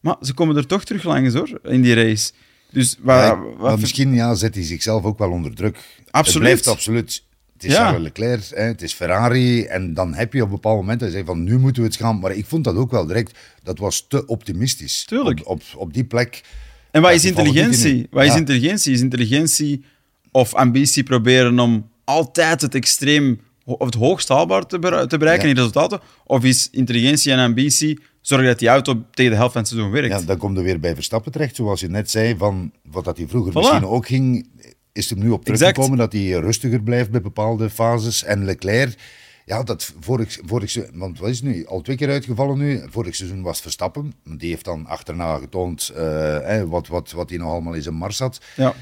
[0.00, 2.32] maar ze komen er toch terug langs hoor, in die race.
[2.70, 5.78] Dus wat, misschien ja, zet hij zichzelf ook wel onder druk.
[6.10, 6.24] Absoluut.
[6.32, 7.24] Het blijft absoluut
[7.62, 7.98] het is ja.
[7.98, 9.64] Leclerc, hè, het is Ferrari.
[9.64, 11.96] En dan heb je op een bepaald moment dat je van nu moeten we het
[11.96, 12.18] gaan.
[12.18, 15.04] Maar ik vond dat ook wel direct, dat was te optimistisch.
[15.04, 15.40] Tuurlijk.
[15.40, 16.42] Op, op, op die plek.
[16.90, 18.06] En wat is intelligentie?
[18.10, 18.92] Wat is intelligentie?
[18.92, 19.84] Is intelligentie
[20.30, 25.54] of ambitie proberen om altijd het extreem of het hoogst haalbaar te, te bereiken in
[25.54, 26.00] resultaten?
[26.24, 29.92] Of is intelligentie en ambitie zorgen dat die auto tegen de helft van het seizoen
[29.92, 30.20] werkt?
[30.20, 33.16] Ja, dan komt er weer bij Verstappen terecht, zoals je net zei, van wat dat
[33.16, 34.48] hij vroeger misschien ook ging
[34.92, 38.24] is er nu op teruggekomen dat hij rustiger blijft bij bepaalde fases.
[38.24, 38.98] En Leclerc,
[39.44, 41.66] ja, dat vorig, vorig want wat is nu?
[41.66, 42.82] Al twee keer uitgevallen nu.
[42.90, 44.12] Vorig seizoen was Verstappen.
[44.24, 48.18] Die heeft dan achterna getoond uh, wat, wat, wat hij nog allemaal in zijn mars
[48.18, 48.40] had.
[48.56, 48.74] Ja.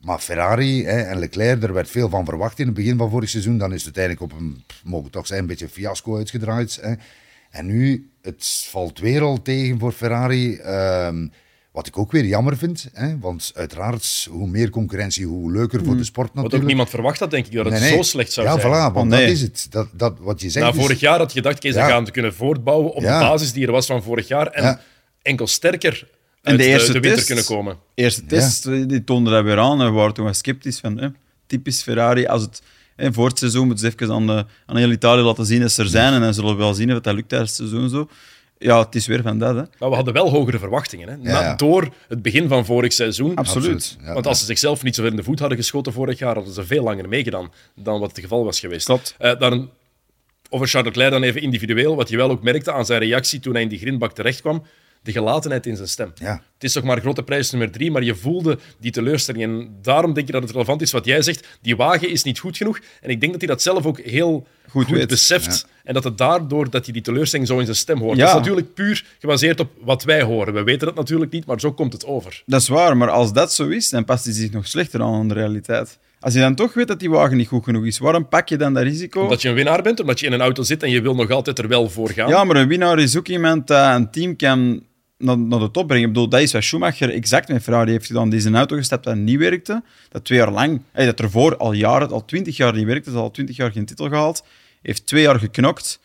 [0.00, 3.28] Maar Ferrari hè, en Leclerc, er werd veel van verwacht in het begin van vorig
[3.28, 3.58] seizoen.
[3.58, 6.78] Dan is het uiteindelijk op een, mogen toch zijn, een beetje fiasco uitgedraaid.
[6.80, 6.94] Hè.
[7.50, 10.56] En nu, het valt weer al tegen voor Ferrari.
[10.56, 11.08] Uh,
[11.72, 15.92] wat ik ook weer jammer vind, hè, want uiteraard, hoe meer concurrentie, hoe leuker voor
[15.92, 16.04] de mm.
[16.04, 16.52] sport natuurlijk.
[16.52, 18.72] Wat ook niemand verwacht had, denk ik, dat het zo slecht zou ja, zijn.
[18.72, 19.66] Ja, voilà, want oh, dat is het.
[19.70, 22.10] Dat, dat, wat je zegt Na vorig jaar had je gedacht, okay, ze gaan te
[22.10, 24.80] kunnen voortbouwen op de basis die er was van vorig jaar en
[25.22, 26.08] enkel sterker
[26.42, 27.76] en de, eerste de, winter test, kunnen komen.
[27.94, 31.08] De eerste test, die toonde dat weer aan we waren toen wel sceptisch van, hè,
[31.46, 32.62] typisch Ferrari, als het...
[32.96, 35.72] Hè, voor het seizoen moeten ze even aan, de, aan heel Italië laten zien dat
[35.72, 37.88] ze er zijn en dan zullen we wel zien of dat lukt tijdens het seizoen
[37.88, 38.08] zo.
[38.62, 39.54] Ja, het is weer van dat.
[39.54, 39.62] Hè.
[39.78, 41.08] Maar we hadden wel hogere verwachtingen.
[41.08, 41.16] Hè?
[41.16, 43.34] Na, door het begin van vorig seizoen.
[43.34, 43.96] Absoluut.
[44.04, 46.54] Want als ze zichzelf niet zo ver in de voet hadden geschoten vorig jaar, hadden
[46.54, 48.86] ze veel langer meegedaan dan wat het geval was geweest.
[48.86, 49.16] Klopt.
[49.20, 49.70] Uh, dan,
[50.48, 51.96] over Charles Leclerc dan even individueel.
[51.96, 54.62] Wat je wel ook merkte aan zijn reactie toen hij in die grindbak terechtkwam
[55.02, 56.12] de gelatenheid in zijn stem.
[56.14, 56.32] Ja.
[56.54, 59.44] Het is toch maar grote prijs nummer drie, maar je voelde die teleurstelling.
[59.44, 61.46] En daarom denk ik dat het relevant is wat jij zegt.
[61.60, 62.78] Die wagen is niet goed genoeg.
[63.00, 65.66] En ik denk dat hij dat zelf ook heel goed, goed beseft.
[65.84, 68.16] En dat het daardoor dat hij die teleurstelling zo in zijn stem hoort.
[68.16, 68.24] Ja.
[68.24, 70.54] Dat is natuurlijk puur gebaseerd op wat wij horen.
[70.54, 72.42] We weten dat natuurlijk niet, maar zo komt het over.
[72.46, 75.28] Dat is waar, maar als dat zo is, dan past hij zich nog slechter aan
[75.28, 75.98] de realiteit.
[76.20, 78.56] Als je dan toch weet dat die wagen niet goed genoeg is, waarom pak je
[78.56, 79.22] dan dat risico?
[79.22, 81.30] Omdat je een winnaar bent, omdat je in een auto zit en je wil nog
[81.30, 82.28] altijd er wel voor gaan.
[82.28, 84.82] Ja, maar een winnaar is ook iemand dat een team kan
[85.18, 86.06] naar, naar de top brengen.
[86.06, 88.28] Ik bedoel, dat is wat Schumacher exact met Ferrari heeft gedaan.
[88.28, 91.56] Die is een auto gestapt dat niet werkte, dat twee jaar lang, hey, dat ervoor
[91.56, 94.44] al jaren, al twintig jaar niet werkte, dat al twintig jaar geen titel gehaald,
[94.82, 96.00] heeft twee jaar geknokt,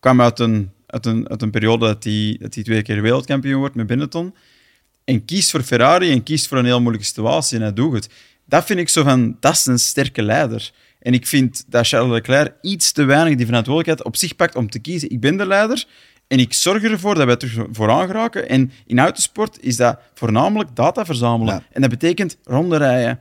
[0.00, 3.58] kwam uit een, uit een, uit een periode dat hij, dat hij twee keer wereldkampioen
[3.58, 4.34] wordt met Benetton.
[5.04, 8.08] en kiest voor Ferrari en kiest voor een heel moeilijke situatie en hij doet het.
[8.44, 10.72] Dat vind ik zo van, dat is een sterke leider.
[10.98, 14.70] En ik vind dat Charles Leclerc iets te weinig die verantwoordelijkheid op zich pakt om
[14.70, 15.10] te kiezen.
[15.10, 15.86] Ik ben de leider
[16.26, 18.48] en ik zorg ervoor dat wij terug vooraan geraken.
[18.48, 21.62] En in autosport is dat voornamelijk data verzamelen.
[21.72, 23.20] En dat betekent ronde rijden.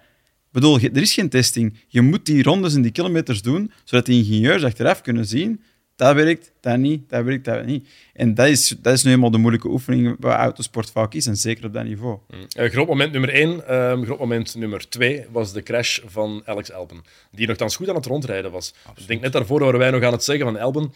[0.52, 1.78] Ik bedoel, er is geen testing.
[1.88, 5.62] Je moet die rondes en die kilometers doen, zodat de ingenieurs achteraf kunnen zien
[6.02, 7.88] dat werkt, dat niet, dat werkt, dat niet.
[8.14, 11.36] En dat is, dat is nu eenmaal de moeilijke oefening waar autosport vaak is, en
[11.36, 12.18] zeker op dat niveau.
[12.58, 16.72] Uh, groot moment nummer één, uh, groot moment nummer twee was de crash van Alex
[16.72, 18.74] Albon, die nogthans goed aan het rondrijden was.
[18.96, 20.94] Ik denk net daarvoor waren wij nog aan het zeggen van Albon,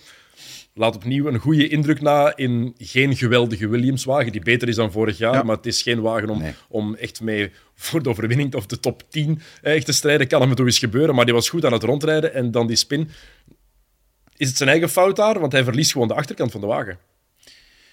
[0.75, 5.17] laat opnieuw een goede indruk na in geen geweldige Williams-wagen, die beter is dan vorig
[5.17, 8.79] jaar, maar het is geen wagen om, om echt mee voor de overwinning of de
[8.79, 10.27] top 10 eh, echt te strijden.
[10.27, 12.75] Kan hem toch eens gebeuren, maar die was goed aan het rondrijden en dan die
[12.75, 13.09] spin.
[14.37, 15.39] Is het zijn eigen fout daar?
[15.39, 16.97] Want hij verliest gewoon de achterkant van de wagen.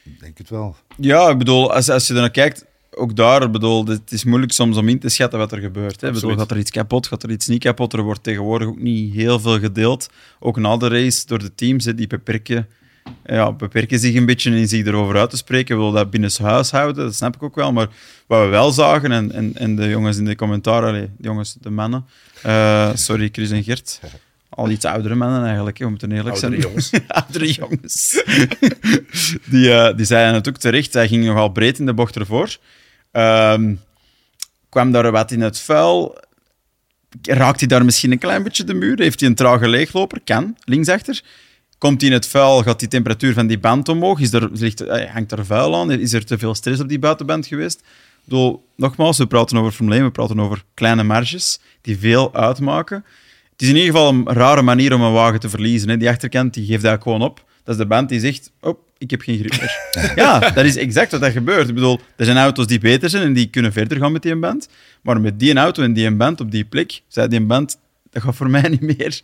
[0.04, 0.76] Ik denk het wel.
[0.96, 4.52] Ja, ik bedoel, als, als je er naar kijkt, ook daar, bedoel, het is moeilijk
[4.52, 6.00] soms om in te schatten wat er gebeurt.
[6.00, 6.10] Hè.
[6.10, 7.92] Bedoel, gaat er iets kapot, gaat er iets niet kapot?
[7.92, 10.10] Er wordt tegenwoordig ook niet heel veel gedeeld.
[10.38, 12.68] Ook na de race door de teams, die beperken,
[13.24, 15.76] ja, beperken zich een beetje in zich erover uit te spreken.
[15.76, 17.72] Wil dat binnen huis houden, dat snap ik ook wel.
[17.72, 17.88] Maar
[18.26, 21.70] wat we wel zagen, en, en, en de jongens in de commentaren, de jongens, de
[21.70, 22.04] mannen,
[22.46, 24.00] uh, sorry Chris en Gert,
[24.48, 26.52] al iets oudere mannen eigenlijk, om te eerlijk zijn.
[26.62, 26.90] Oudere jongens.
[27.06, 28.22] oudere jongens.
[29.50, 30.92] die, uh, die zeiden het ook terecht.
[30.92, 32.56] Hij ging nogal breed in de bocht ervoor.
[33.12, 33.80] Um,
[34.68, 36.18] kwam daar wat in het vuil.
[37.22, 38.98] Raakt hij daar misschien een klein beetje de muur?
[38.98, 40.20] Heeft hij een trage leegloper?
[40.24, 41.22] Kan, linksachter.
[41.78, 44.20] Komt hij in het vuil, gaat die temperatuur van die band omhoog?
[44.20, 45.90] Is er, ligt, eh, hangt er vuil aan?
[45.90, 47.82] Is er te veel stress op die buitenband geweest?
[48.24, 53.04] Bedoel, nogmaals, we praten over 1, we praten over kleine marges die veel uitmaken.
[53.52, 55.88] Het is in ieder geval een rare manier om een wagen te verliezen.
[55.88, 55.96] Hè.
[55.96, 57.44] Die achterkant die geeft dat gewoon op.
[57.64, 60.12] Dat is de band die zegt, oh, ik heb geen grip meer.
[60.24, 61.68] ja, dat is exact wat dat gebeurt.
[61.68, 64.36] Ik bedoel, er zijn auto's die beter zijn en die kunnen verder gaan met die
[64.36, 64.68] band.
[65.02, 67.78] Maar met die auto en die band op die plek, zei die band,
[68.10, 69.20] dat gaat voor mij niet meer.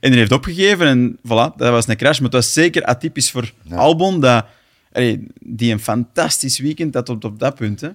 [0.00, 2.18] En die heeft opgegeven en voilà, dat was een crash.
[2.18, 4.46] Maar het was zeker atypisch voor Albon, dat,
[4.92, 7.80] allee, die een fantastisch weekend had op, op dat punt.
[7.80, 7.88] Hè.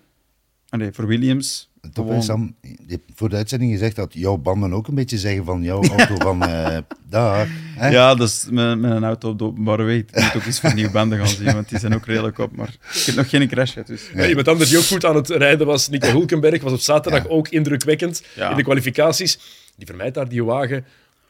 [0.70, 4.74] Allee, voor Williams, Top is Sam, je hebt voor de uitzending gezegd dat jouw banden
[4.74, 6.78] ook een beetje zeggen van jouw auto van uh,
[7.10, 7.48] daar.
[7.76, 7.89] Hè?
[7.89, 9.98] Ja, dat is met, met, een auto op de openbare weg.
[9.98, 12.56] Ik moet ook eens voor nieuwe banden gaan zien, want die zijn ook redelijk op.
[12.56, 13.88] Maar ik heb nog geen crash gehad.
[13.88, 14.10] Dus.
[14.13, 17.28] Ja, iemand anders die ook goed aan het rijden was, Nico Hulkenberg, was op zaterdag
[17.28, 19.39] ook indrukwekkend in de kwalificaties.
[19.76, 20.86] Die vermijdt daar die wagen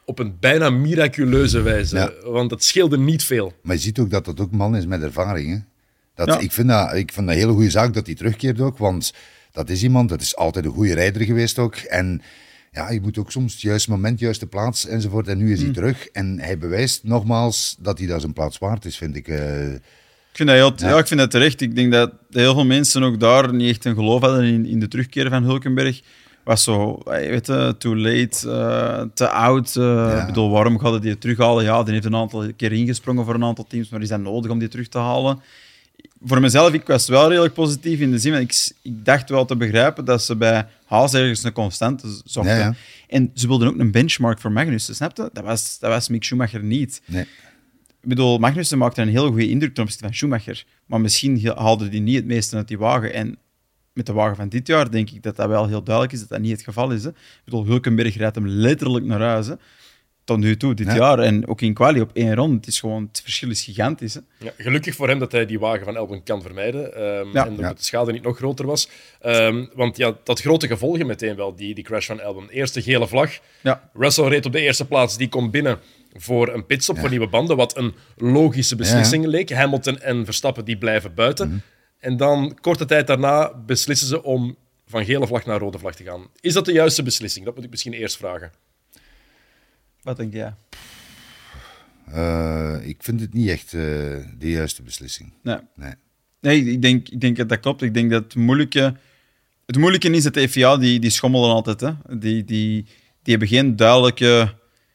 [0.05, 3.53] op een bijna miraculeuze wijze, want het scheelde niet veel.
[3.61, 5.49] Maar je ziet ook dat dat ook een man is met ervaring.
[5.49, 5.59] Hè?
[6.25, 8.77] Dat, ik, vind dat, ik vind dat een hele goede zaak dat hij terugkeert ook,
[8.77, 9.13] want
[9.51, 11.75] dat is iemand, dat is altijd een goede rijder geweest ook.
[11.75, 12.21] En
[12.71, 15.27] ja, je moet ook soms het juiste moment, juiste plaats enzovoort.
[15.27, 15.73] En nu is hij hmm.
[15.73, 16.07] terug.
[16.07, 19.27] En hij bewijst nogmaals dat hij daar zijn plaats waard is, vind ik.
[19.27, 20.97] Uh, ik vind dat heel, ja.
[20.97, 21.61] ik vind dat terecht.
[21.61, 24.79] Ik denk dat heel veel mensen ook daar niet echt een geloof hadden in, in
[24.79, 26.01] de terugkeer van Hulkenberg.
[26.43, 29.75] Was zo, eh, weet je, too late, uh, te oud.
[29.75, 30.19] Uh, ja.
[30.19, 31.63] Ik bedoel, waarom gaat die terughalen?
[31.63, 34.51] Ja, die heeft een aantal keer ingesprongen voor een aantal teams, maar is dat nodig
[34.51, 35.41] om die terug te halen?
[36.23, 39.55] Voor mezelf, ik was wel redelijk positief in de zin, ik, ik dacht wel te
[39.55, 42.75] begrijpen dat ze bij Haas ergens een constante zochten.
[43.07, 45.29] En ze wilden ook een benchmark voor Magnussen, snap je?
[45.33, 47.01] Dat was, dat was Mick Schumacher niet.
[47.05, 47.21] Nee.
[48.01, 51.89] Ik bedoel, Magnussen maakte een heel goede indruk ten opzichte van Schumacher, maar misschien haalde
[51.89, 53.13] hij niet het meeste uit die wagen.
[53.13, 53.37] En
[53.93, 56.29] met de wagen van dit jaar denk ik dat dat wel heel duidelijk is dat
[56.29, 57.03] dat niet het geval is.
[57.03, 57.09] Hè.
[57.09, 59.47] Ik bedoel, Hulkenberg rijdt hem letterlijk naar huis.
[59.47, 59.53] Hè
[60.31, 61.19] tot nu toe, dit jaar.
[61.19, 62.53] En ook in quali op één rond.
[62.53, 64.13] Het, is gewoon, het verschil is gigantisch.
[64.13, 64.19] Hè?
[64.37, 67.03] Ja, gelukkig voor hem dat hij die wagen van Elben kan vermijden.
[67.03, 68.89] Um, En dat de schade niet nog groter was.
[69.25, 72.49] Um, want ja, dat grote gevolgen meteen wel, die, die crash van Elben.
[72.49, 73.39] Eerste gele vlag.
[73.61, 73.89] Ja.
[73.93, 75.17] Russell reed op de eerste plaats.
[75.17, 75.79] Die komt binnen
[76.13, 77.57] voor een pitstop voor nieuwe banden.
[77.57, 79.49] Wat een logische beslissing leek.
[79.51, 81.47] Hamilton en Verstappen die blijven buiten.
[81.47, 81.57] Mhm.
[81.99, 86.03] En dan, korte tijd daarna, beslissen ze om van gele vlag naar rode vlag te
[86.03, 86.27] gaan.
[86.39, 87.45] Is dat de juiste beslissing?
[87.45, 88.51] Dat moet ik misschien eerst vragen.
[90.03, 90.53] Wat denk jij?
[92.13, 93.81] Uh, ik vind het niet echt uh,
[94.37, 95.33] de juiste beslissing.
[95.43, 95.57] Nee.
[95.75, 95.93] Nee,
[96.39, 97.81] nee ik, denk, ik denk dat dat klopt.
[97.81, 98.95] Ik denk dat het moeilijke...
[99.65, 101.81] Het moeilijke is dat de FIA, die, die schommelen altijd.
[101.81, 101.91] Hè.
[102.09, 102.83] Die, die,
[103.23, 104.53] die hebben geen duidelijke...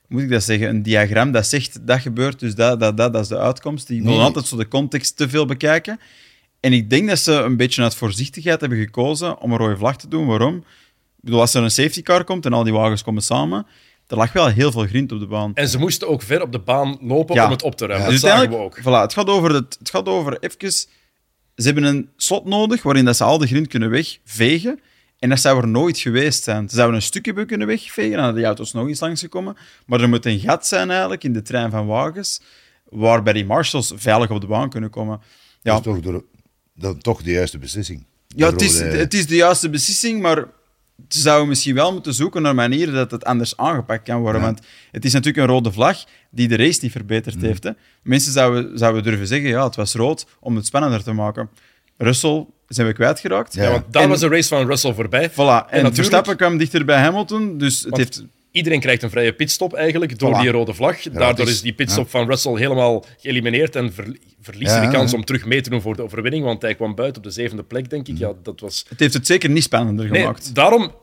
[0.09, 0.69] Moet ik dat zeggen?
[0.69, 3.87] Een diagram dat zegt dat gebeurt, dus dat, dat, dat, dat is de uitkomst.
[3.87, 6.01] Die willen altijd zo de context te veel bekijken.
[6.61, 9.97] En ik denk dat ze een beetje uit voorzichtigheid hebben gekozen om een rode vlag
[9.97, 10.27] te doen.
[10.27, 10.57] Waarom?
[10.57, 10.63] Ik
[11.21, 13.67] bedoel, als er een safety car komt en al die wagens komen samen,
[14.07, 15.55] er lag wel heel veel grind op de baan.
[15.55, 18.13] En ze moesten ook ver op de baan lopen om het op te ruimen.
[18.13, 18.21] Ja.
[18.21, 18.81] Dat dus we ook.
[18.81, 20.71] Voilà, het, gaat over het, het gaat over even...
[21.57, 24.81] Ze hebben een slot nodig waarin dat ze al de grind kunnen wegvegen.
[25.19, 26.69] En dat zou er nooit geweest zijn.
[26.69, 29.57] Ze zouden een stukje hebben kunnen wegvegen en dan hadden die auto's nog eens langsgekomen.
[29.87, 32.41] Maar er moet een gat zijn eigenlijk in de trein van wagens,
[32.85, 35.21] waarbij die marshals veilig op de baan kunnen komen.
[35.63, 35.81] Ja.
[35.81, 36.23] Dat is toch,
[36.75, 38.07] door, toch de juiste beslissing.
[38.29, 40.47] Ja, het is, het is de juiste beslissing, maar
[41.09, 44.41] zouden misschien wel moeten zoeken naar manieren dat het anders aangepakt kan worden.
[44.41, 47.65] Want het is natuurlijk een rode vlag die de race niet verbeterd heeft.
[47.65, 47.71] Hè.
[48.03, 51.51] Mensen zouden, zouden durven zeggen, ja, het was rood om het spannender te maken.
[51.97, 53.55] Russell zijn we kwijtgeraakt.
[53.55, 55.31] Ja, want daar was de race van Russell voorbij.
[55.31, 55.35] Voilà.
[55.35, 55.95] En, en natuurlijk...
[55.95, 58.25] Verstappen kwam dichter bij Hamilton, dus het heeft...
[58.57, 61.03] Iedereen krijgt een vrije pitstop eigenlijk door die rode vlag.
[61.03, 65.47] Daardoor is die pitstop van Russell helemaal geëlimineerd en ver, verliest de kans om terug
[65.47, 68.09] mee te doen voor de overwinning, want hij kwam buiten op de zevende plek, denk
[68.09, 68.19] ik.
[68.19, 68.85] Ja, dat was...
[68.89, 70.55] Het heeft het zeker niet spannender nee, gemaakt.
[70.55, 70.95] Daarom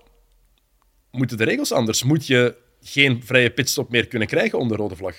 [1.12, 2.04] moeten de regels anders.
[2.04, 5.16] Moet je geen vrije pitstop meer kunnen krijgen onder rode vlag.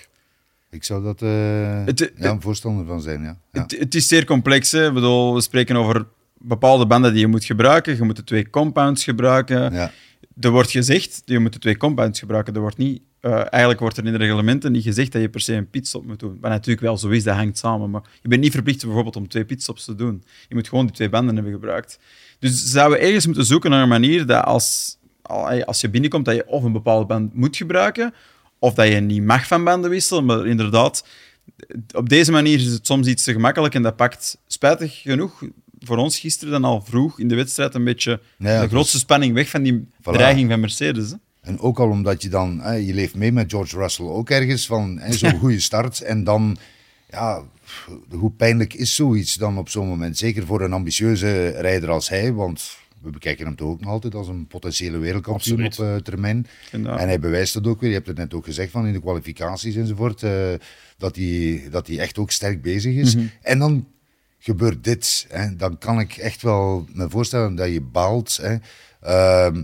[0.69, 3.21] Ik zou dat uh, het, ja, een voorstander van zijn.
[3.21, 3.37] Ja.
[3.51, 3.61] ja.
[3.61, 4.71] Het, het, is zeer complex.
[4.71, 4.87] Hè?
[4.87, 6.05] Ik bedoel, we spreken over
[6.37, 7.95] bepaalde banden die je moet gebruiken.
[7.95, 9.73] Je moet de twee compounds gebruiken.
[9.73, 9.91] Ja.
[10.39, 12.53] Er wordt gezegd, je moet de twee compounds gebruiken.
[12.53, 15.41] Er wordt niet, uh, eigenlijk wordt er in de reglementen niet gezegd dat je per
[15.41, 16.37] se een pitstop moet doen.
[16.41, 17.89] Wat natuurlijk wel zo is, dat hangt samen.
[17.89, 20.23] Maar je bent niet verplicht bijvoorbeeld om twee pitstops te doen.
[20.47, 21.99] Je moet gewoon die twee banden hebben gebruikt.
[22.39, 24.97] Dus zouden we ergens moeten zoeken naar een manier dat als,
[25.65, 28.13] als je binnenkomt, dat je of een bepaalde band moet gebruiken,
[28.59, 30.25] of dat je niet mag van banden wisselen.
[30.25, 31.05] Maar inderdaad,
[31.93, 35.43] op deze manier is het soms iets te gemakkelijk en dat pakt spijtig genoeg
[35.85, 39.49] voor ons gisteren dan al vroeg in de wedstrijd een beetje de grootste spanning weg
[39.49, 41.09] van die dreiging van Mercedes.
[41.09, 41.15] Hè?
[41.41, 44.65] En ook al omdat je dan, hè, je leeft mee met George Russell ook ergens
[44.65, 46.01] van zo'n goede start.
[46.01, 46.57] En dan,
[47.11, 47.43] ja,
[48.09, 50.17] hoe pijnlijk is zoiets dan op zo'n moment?
[50.17, 54.15] Zeker voor een ambitieuze rijder als hij, want we bekijken hem toch ook nog altijd
[54.15, 56.47] als een potentiële wereldkampioen op uh, termijn.
[56.71, 57.89] En hij bewijst dat ook weer.
[57.89, 60.21] Je hebt het net ook gezegd van in de kwalificaties enzovoort.
[60.21, 60.53] Uh,
[60.97, 63.15] dat, hij, dat hij echt ook sterk bezig is.
[63.15, 63.25] Mhm.
[63.41, 63.85] En dan
[64.45, 65.25] gebeurt dit.
[65.29, 68.39] Hè, dan kan ik echt wel me voorstellen dat je baalt.
[68.41, 68.55] Hè.
[69.01, 69.63] Ehm,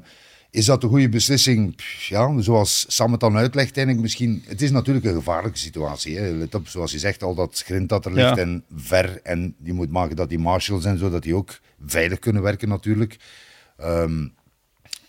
[0.50, 1.76] is dat een goede beslissing?
[2.08, 4.44] Ja, zoals Sam het dan uitlegt, denk ik misschien.
[4.46, 6.18] Het is natuurlijk een gevaarlijke situatie.
[6.18, 6.30] Hè.
[6.32, 9.20] Let op, zoals je zegt, al dat grind dat er ligt en ver.
[9.24, 12.70] En je moet maken dat die marshals en zo, dat die ook veilig kunnen werken
[12.70, 13.18] natuurlijk.
[13.78, 14.28] Ehm,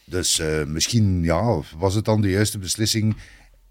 [0.05, 3.17] dus uh, misschien ja, was het dan de juiste beslissing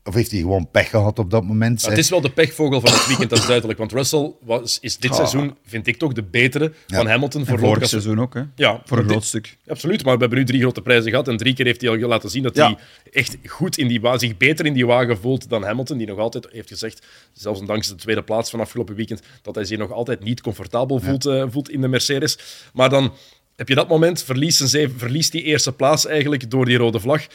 [0.03, 1.85] of heeft hij gewoon pech gehad op dat moment?
[1.85, 3.79] het is wel de pechvogel van het weekend, dat is duidelijk.
[3.79, 7.45] Want Russell was, is dit seizoen, vind ik toch, de betere van Hamilton.
[7.45, 8.43] Voor vorig seizoen ook, hè?
[8.55, 9.57] Ja, voor een groot stuk.
[9.67, 11.27] Absoluut, maar we hebben nu drie grote prijzen gehad.
[11.27, 12.77] En drie keer heeft hij al laten zien dat hij
[13.11, 15.97] echt goed in die zich beter in die wagen voelt dan Hamilton.
[15.97, 19.63] Die nog altijd heeft gezegd, zelfs ondanks de tweede plaats van afgelopen weekend, dat hij
[19.65, 22.37] zich nog altijd niet comfortabel voelt, uh, voelt in de Mercedes.
[22.73, 23.13] Maar dan
[23.55, 27.27] heb je dat moment, verliest, verliest die eerste plaats eigenlijk door die rode vlag.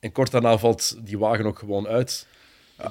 [0.00, 2.26] En kort daarna valt die wagen ook gewoon uit.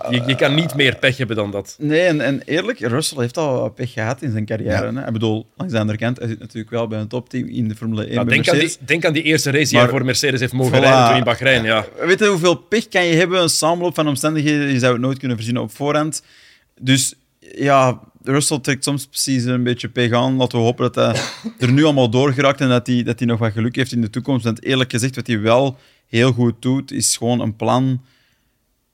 [0.09, 1.75] Je, je, kan niet meer pech hebben dan dat.
[1.79, 4.91] Nee, en, en eerlijk, Russell heeft al pech gehad in zijn carrière.
[4.91, 4.93] Ja.
[4.93, 5.07] Hè?
[5.07, 7.75] Ik bedoel, langs de andere kant, hij zit natuurlijk wel bij een topteam in de
[7.75, 8.27] Formule 1.
[8.27, 11.07] denk, aan die, denk aan die eerste race die hij voor Mercedes heeft mogen rijden
[11.07, 11.63] toen in Bahrein.
[11.63, 11.85] Ja.
[11.99, 13.41] Weet je hoeveel pech kan je hebben?
[13.41, 16.23] Een samenloop van omstandigheden, je zou het nooit kunnen voorzien op voorhand.
[16.79, 20.35] Dus ja, Russell trekt soms precies een beetje pech aan.
[20.35, 21.23] Laten we hopen dat hij
[21.59, 24.09] er nu allemaal doorgeraakt en dat hij, dat hij nog wat geluk heeft in de
[24.09, 24.45] toekomst.
[24.45, 25.77] Want eerlijk gezegd, wat hij wel
[26.15, 28.05] heel goed doet, is gewoon een plan,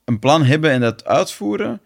[0.06, 1.82] een plan hebben en dat uitvoeren.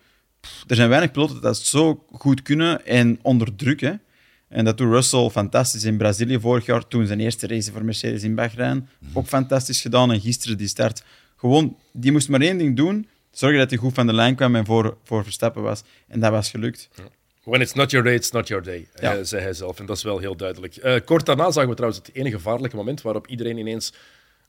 [0.68, 3.82] er zijn weinig piloten dat zo goed kunnen en onder druk.
[3.82, 3.94] Hè.
[4.48, 8.24] En dat doet Russell fantastisch in Brazilië vorig jaar, toen zijn eerste race voor Mercedes
[8.24, 8.90] in Bahrein.
[9.00, 9.18] Mhm.
[9.18, 10.12] Ook fantastisch gedaan.
[10.12, 11.04] En gisteren die start.
[11.36, 13.08] Gewoon, die moest maar één ding doen.
[13.32, 15.84] Zorgen dat hij goed van de lijn kwam en voor, voor Verstappen was.
[16.08, 16.90] En dat was gelukt.
[17.44, 19.24] When it's not your day, it's not your day, ja.
[19.24, 19.80] zei hij zelf.
[19.80, 20.84] En dat is wel heel duidelijk.
[20.84, 23.94] Uh, kort daarna zagen we trouwens het enige gevaarlijke moment waarop iedereen ineens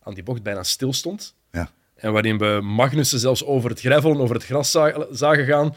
[0.07, 1.35] aan die bocht bijna stil stond.
[1.53, 1.71] Ja.
[1.95, 4.71] En waarin we Magnussen zelfs over het gravel en over het gras
[5.11, 5.75] zagen gaan.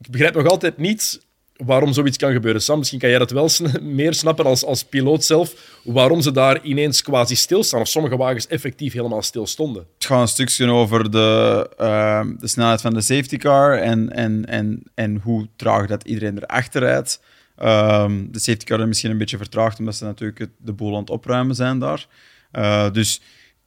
[0.00, 1.20] Ik begrijp nog altijd niet
[1.56, 2.62] waarom zoiets kan gebeuren.
[2.62, 3.48] Sam, misschien kan jij dat wel
[3.82, 8.46] meer snappen als, als piloot zelf, waarom ze daar ineens quasi stilstaan, of sommige wagens
[8.46, 9.86] effectief helemaal stil stonden.
[9.94, 14.44] Het gaat een stukje over de, uh, de snelheid van de safety car en, en,
[14.46, 17.20] en, en hoe traag dat iedereen erachter rijdt.
[17.62, 21.00] Um, de safety car is misschien een beetje vertraagd, omdat ze natuurlijk de boel aan
[21.00, 22.06] het opruimen zijn daar.
[22.52, 23.20] Uh, dus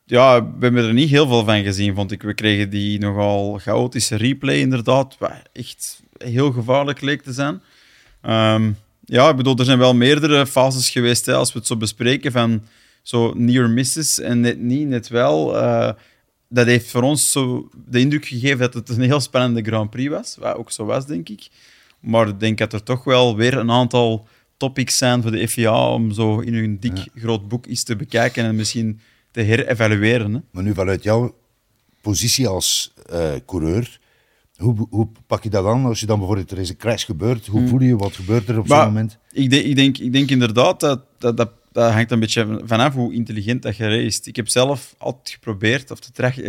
[0.10, 2.22] ja, we hebben er niet heel veel van gezien, vond ik.
[2.22, 7.62] We kregen die nogal chaotische replay, inderdaad, wat echt heel gevaarlijk leek te zijn.
[8.22, 11.78] Um, ja, ik bedoel, er zijn wel meerdere fases geweest, hè, als we het zo
[11.78, 12.64] bespreken, van
[13.02, 15.56] zo near misses en net niet, net wel.
[15.56, 15.92] Uh,
[16.50, 20.10] dat heeft voor ons zo de indruk gegeven dat het een heel spannende Grand Prix
[20.10, 21.48] was, wat ook zo was, denk ik.
[22.00, 25.92] Maar ik denk dat er toch wel weer een aantal topics zijn voor de FIA
[25.94, 29.00] om zo in hun dik groot boek iets te bekijken en misschien
[29.38, 30.34] te herevalueren.
[30.34, 30.40] Hè.
[30.52, 31.36] Maar nu vanuit jouw
[32.02, 34.00] positie als uh, coureur,
[34.56, 37.48] hoe, hoe, pak je dat aan als je dan bijvoorbeeld er is een crash gebeurt?
[37.48, 37.70] Hoe hmm.
[37.70, 39.18] voel je wat gebeurt er op zo'n moment?
[39.32, 43.14] Ik, ik, denk, ik denk inderdaad dat, dat, dat, dat hangt een beetje vanaf hoe
[43.14, 44.20] intelligent dat je race.
[44.24, 46.40] Ik heb zelf altijd geprobeerd, of getracht,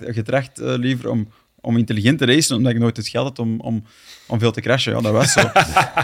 [0.00, 1.28] getracht uh, liever om
[1.60, 3.84] om intelligent te racen, omdat ik nooit het geld had om, om,
[4.26, 4.94] om veel te crashen.
[4.94, 5.40] Ja, dat was zo.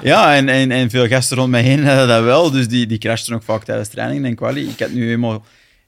[0.03, 2.99] ja, en, en, en veel gasten rond mij heen hadden dat wel, dus die, die
[2.99, 4.69] crashten ook vaak tijdens trainingen en quali.
[4.69, 5.45] Ik had nu eenmaal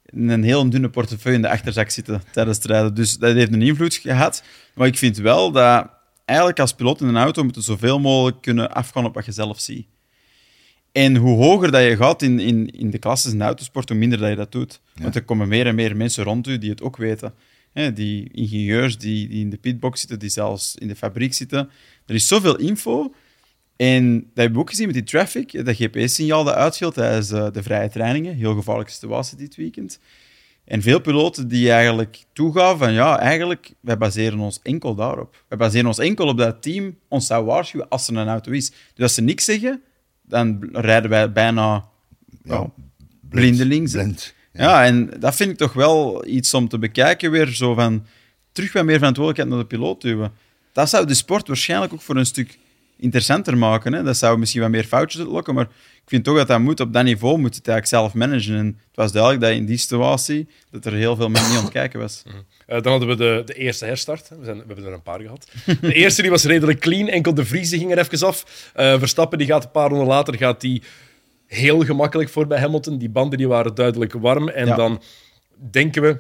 [0.07, 3.63] een heel dunne portefeuille in de achterzak zitten tijdens het rijden, dus dat heeft een
[3.63, 4.43] invloed gehad.
[4.75, 5.91] Maar ik vind wel dat
[6.25, 9.33] eigenlijk als piloot in een auto moet je zoveel mogelijk kunnen afgaan op wat je
[9.33, 9.87] zelf ziet.
[10.93, 13.99] En hoe hoger dat je gaat in, in, in de klasses in de autosport, hoe
[13.99, 14.81] minder dat je dat doet.
[14.95, 17.35] Want er komen meer en meer mensen rond u die het ook weten.
[17.95, 21.71] die ingenieurs die, die in de pitbox zitten, die zelfs in de fabriek zitten.
[22.07, 23.15] Er is zoveel info.
[23.77, 27.51] En dat hebben we ook gezien met die traffic, dat GPS-signaal dat uitviel tijdens de,
[27.53, 28.35] de vrije trainingen.
[28.35, 29.99] Heel gevaarlijke situatie dit weekend.
[30.65, 35.45] En veel piloten die eigenlijk toegaven van ja, eigenlijk, wij baseren ons enkel daarop.
[35.49, 38.71] Wij baseren ons enkel op dat team ons zou waarschuwen als er een auto is.
[38.71, 39.83] Dus als ze niks zeggen,
[40.23, 41.89] dan rijden wij bijna
[42.45, 42.71] ja,
[43.29, 43.93] blindelings.
[43.93, 44.63] Blind, ja.
[44.63, 44.85] ja.
[44.85, 48.07] en dat vind ik toch wel iets om te bekijken weer, zo van
[48.53, 50.33] terug wat meer verantwoordelijkheid naar de piloot duwen.
[50.73, 52.59] Dat zou de sport waarschijnlijk ook voor een stuk
[52.99, 53.93] interessanter maken.
[53.93, 54.03] Hè?
[54.03, 56.81] Dat zou misschien wat meer foutjes lokken, maar ik vind toch dat dat moet.
[56.81, 58.57] Op dat niveau moet het eigenlijk zelf managen.
[58.57, 61.65] En het was duidelijk dat in die situatie dat er heel veel mensen niet aan
[61.65, 62.23] het kijken was.
[62.27, 62.35] Uh,
[62.83, 64.29] dan hadden we de, de eerste herstart.
[64.29, 65.49] We, zijn, we hebben er een paar gehad.
[65.81, 67.09] De eerste die was redelijk clean.
[67.09, 68.71] Enkel de Vriezen ging er even af.
[68.77, 70.83] Uh, Verstappen die gaat een paar ronden later gaat die
[71.47, 72.99] heel gemakkelijk voor bij Hamilton.
[72.99, 74.49] Die banden die waren duidelijk warm.
[74.49, 74.77] En ja.
[74.77, 75.03] dan
[75.71, 76.19] denken we,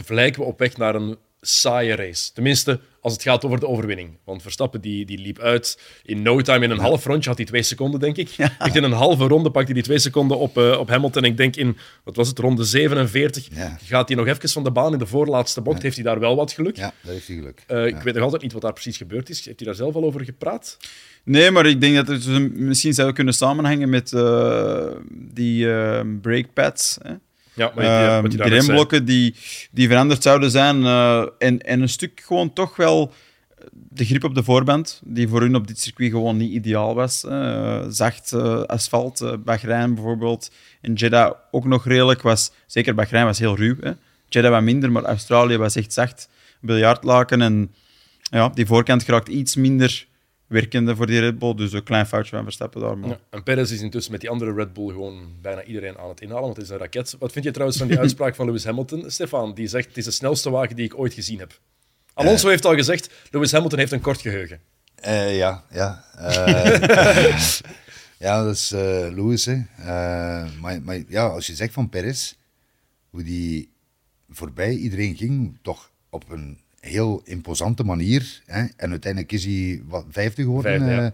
[0.00, 2.32] of lijken we op weg naar een saaie race.
[2.32, 4.18] Tenminste, als het gaat over de overwinning.
[4.24, 6.64] Want Verstappen die, die liep uit in no time.
[6.64, 8.28] In een half rondje had hij twee seconden, denk ik.
[8.28, 8.56] Ja.
[8.58, 11.24] Echt in een halve ronde pakt hij die twee seconden op, uh, op Hamilton.
[11.24, 13.78] Ik denk in, wat was het, ronde 47 ja.
[13.84, 14.92] gaat hij nog even van de baan.
[14.92, 15.82] In de voorlaatste bocht ja.
[15.82, 16.76] heeft hij daar wel wat geluk.
[16.76, 17.64] Ja, dat heeft hij geluk.
[17.68, 19.44] Uh, ik weet nog altijd niet wat daar precies gebeurd is.
[19.44, 20.76] Heeft hij daar zelf al over gepraat?
[21.24, 25.66] Nee, maar ik denk dat het misschien zou kunnen samenhangen met uh, die
[26.20, 26.98] brakepads.
[27.02, 27.14] Hè?
[27.54, 29.34] Ja, maar die, uh, die remblokken die,
[29.70, 30.80] die veranderd zouden zijn.
[30.80, 33.12] Uh, en, en een stuk gewoon toch wel
[33.72, 37.24] de grip op de voorband, die voor hun op dit circuit gewoon niet ideaal was.
[37.24, 38.32] Uh, zacht
[38.66, 40.50] asfalt, uh, Bahrein bijvoorbeeld.
[40.80, 42.52] En Jeddah ook nog redelijk was.
[42.66, 43.76] Zeker Bahrein was heel ruw.
[43.80, 43.92] Hè.
[44.28, 46.28] Jeddah wat minder, maar Australië was echt zacht.
[46.60, 47.74] Biljartlaken en
[48.22, 50.06] ja, die voorkant geraakt iets minder
[50.52, 51.54] werkende voor die Red Bull.
[51.54, 52.98] Dus een klein foutje van Verstappen daar.
[52.98, 53.08] Maar...
[53.08, 56.20] Ja, en Perez is intussen met die andere Red Bull gewoon bijna iedereen aan het
[56.20, 57.16] inhalen, want het is een raket.
[57.18, 59.54] Wat vind je trouwens van die uitspraak van Lewis Hamilton, Stefan?
[59.54, 61.60] Die zegt, het is de snelste wagen die ik ooit gezien heb.
[62.14, 64.60] Alonso uh, heeft al gezegd, Lewis Hamilton heeft een kort geheugen.
[65.06, 66.04] Uh, ja, ja.
[66.18, 67.28] Uh,
[68.26, 69.44] ja, dat is Lewis.
[69.44, 69.62] Hè.
[70.60, 72.34] maar, maar ja, als je zegt van Perez,
[73.10, 73.72] hoe die
[74.30, 78.42] voorbij iedereen ging, toch op een heel imposante manier.
[78.46, 78.64] Hè?
[78.76, 80.78] En uiteindelijk is hij wat, vijfde geworden.
[80.78, 81.04] Vijfde, ja.
[81.04, 81.10] uh,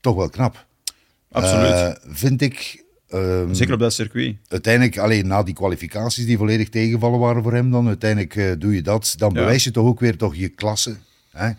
[0.00, 0.66] toch wel knap.
[1.30, 1.70] Absoluut.
[1.70, 2.84] Uh, vind ik.
[3.10, 4.36] Um, Zeker op dat circuit.
[4.48, 8.74] Uiteindelijk, alleen na die kwalificaties die volledig tegenvallen waren voor hem, dan uiteindelijk uh, doe
[8.74, 9.14] je dat.
[9.16, 9.40] Dan ja.
[9.40, 10.96] bewijs je toch ook weer toch je klasse.
[11.30, 11.50] Hè?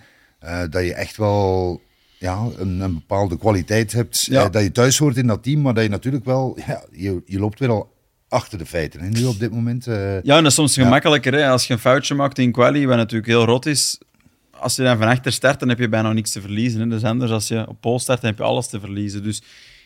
[0.69, 1.81] dat je echt wel
[2.17, 4.25] ja, een, een bepaalde kwaliteit hebt.
[4.25, 4.49] Ja.
[4.49, 6.57] dat je thuis hoort in dat team, maar dat je natuurlijk wel.
[6.67, 7.96] Ja, je, je loopt weer al
[8.29, 8.99] achter de feiten.
[8.99, 9.87] En nu op dit moment...
[9.87, 11.33] Uh, ja, en dat is soms gemakkelijker.
[11.33, 11.49] Hè?
[11.49, 13.97] Als je een foutje maakt in quali, wat natuurlijk heel rot is,
[14.51, 16.79] als je dan van achter start, dan heb je bijna niks te verliezen.
[16.79, 16.87] Hè?
[16.87, 19.23] Dus anders, als je op pol start, dan heb je alles te verliezen.
[19.23, 19.41] Dus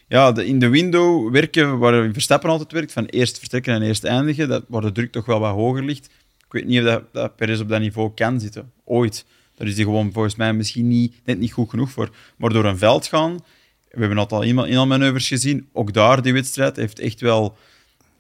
[0.08, 4.04] ja, de, in de window werken, waar Verstappen altijd werkt, van eerst vertrekken en eerst
[4.04, 6.06] eindigen, dat, waar de druk toch wel wat hoger ligt.
[6.46, 8.72] Ik weet niet of dat, dat Perez op dat niveau kan zitten.
[8.86, 9.26] Ooit.
[9.58, 12.10] Daar is hij gewoon volgens mij misschien niet, net niet goed genoeg voor.
[12.38, 13.36] Maar door een veld gaan,
[13.90, 17.58] we hebben het al inhaalmanoeuvres gezien, ook daar, die wedstrijd, heeft echt wel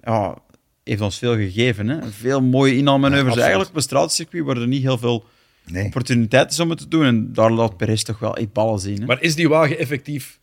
[0.03, 0.37] ja,
[0.83, 1.87] heeft ons veel gegeven.
[1.87, 2.11] Hè?
[2.11, 3.33] Veel mooie inhaalmanoeuvres.
[3.33, 5.25] Ja, Eigenlijk op een straatcircuit waar er niet heel veel
[5.65, 5.85] nee.
[5.85, 7.05] opportuniteit is om het te doen.
[7.05, 8.99] En daar laat Perez toch wel echt ballen zien.
[8.99, 9.05] Hè?
[9.05, 10.39] Maar is die wagen effectief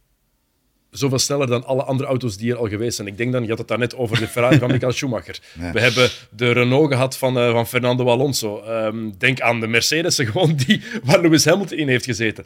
[0.91, 3.09] zoveel sneller dan alle andere auto's die er al geweest zijn.
[3.09, 5.41] Ik denk dan, je had het daarnet over de Ferrari van Michael Schumacher.
[5.59, 5.73] Ja.
[5.73, 8.65] We hebben de Renault gehad van, uh, van Fernando Alonso.
[8.65, 12.45] Um, denk aan de Mercedes, gewoon die waar Lewis Hamilton in heeft gezeten.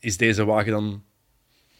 [0.00, 1.02] Is deze wagen dan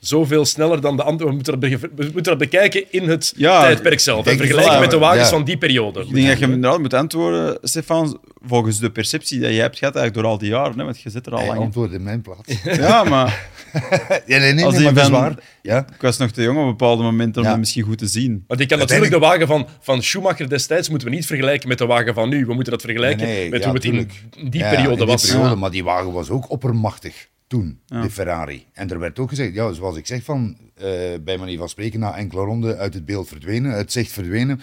[0.06, 1.28] zoveel sneller dan de andere.
[1.28, 4.26] We moeten dat, we moeten dat bekijken in het ja, tijdperk zelf.
[4.26, 5.28] En vergelijken met de wagens ja.
[5.28, 6.00] van die periode.
[6.00, 9.96] Ik denk dat je inderdaad moet antwoorden, Stefan, volgens de perceptie die je hebt gehad
[9.96, 10.78] eigenlijk door al die jaren.
[10.78, 12.62] Hè, want je zit er al lang antwoord in mijn plaats.
[12.86, 13.48] ja, maar...
[14.26, 15.34] ja, nee, nee, nee maar waar.
[15.62, 15.78] Ja.
[15.78, 18.44] Ik was nog te jong op bepaalde momenten om dat misschien goed te zien.
[18.46, 21.78] Want ik kan natuurlijk de wagen van, van Schumacher destijds moeten we niet vergelijken met
[21.78, 22.46] de wagen van nu.
[22.46, 24.10] We moeten dat vergelijken nee, nee, met hoe het in
[24.50, 25.26] die periode was.
[25.26, 28.02] Periode, maar die wagen was ook oppermachtig toen, ja.
[28.02, 28.66] de Ferrari.
[28.72, 30.84] En er werd ook gezegd, ja, zoals ik zeg, van, uh,
[31.24, 34.60] bij manier van spreken, na enkele ronden uit het beeld verdwenen, het zicht verdwenen.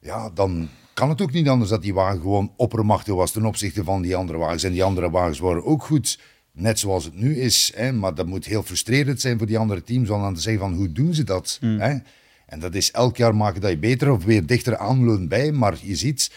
[0.00, 3.84] Ja, dan kan het ook niet anders dat die wagen gewoon oppermachtig was ten opzichte
[3.84, 4.62] van die andere wagens.
[4.62, 6.18] En die andere wagens waren ook goed,
[6.52, 7.72] net zoals het nu is.
[7.76, 7.92] Hè?
[7.92, 10.74] Maar dat moet heel frustrerend zijn voor die andere teams om dan te zeggen van,
[10.74, 11.58] hoe doen ze dat?
[11.60, 11.80] Mm.
[11.80, 11.96] Hè?
[12.46, 15.76] En dat is elk jaar maken dat je beter of weer dichter aanleunt bij, maar
[15.82, 16.30] je ziet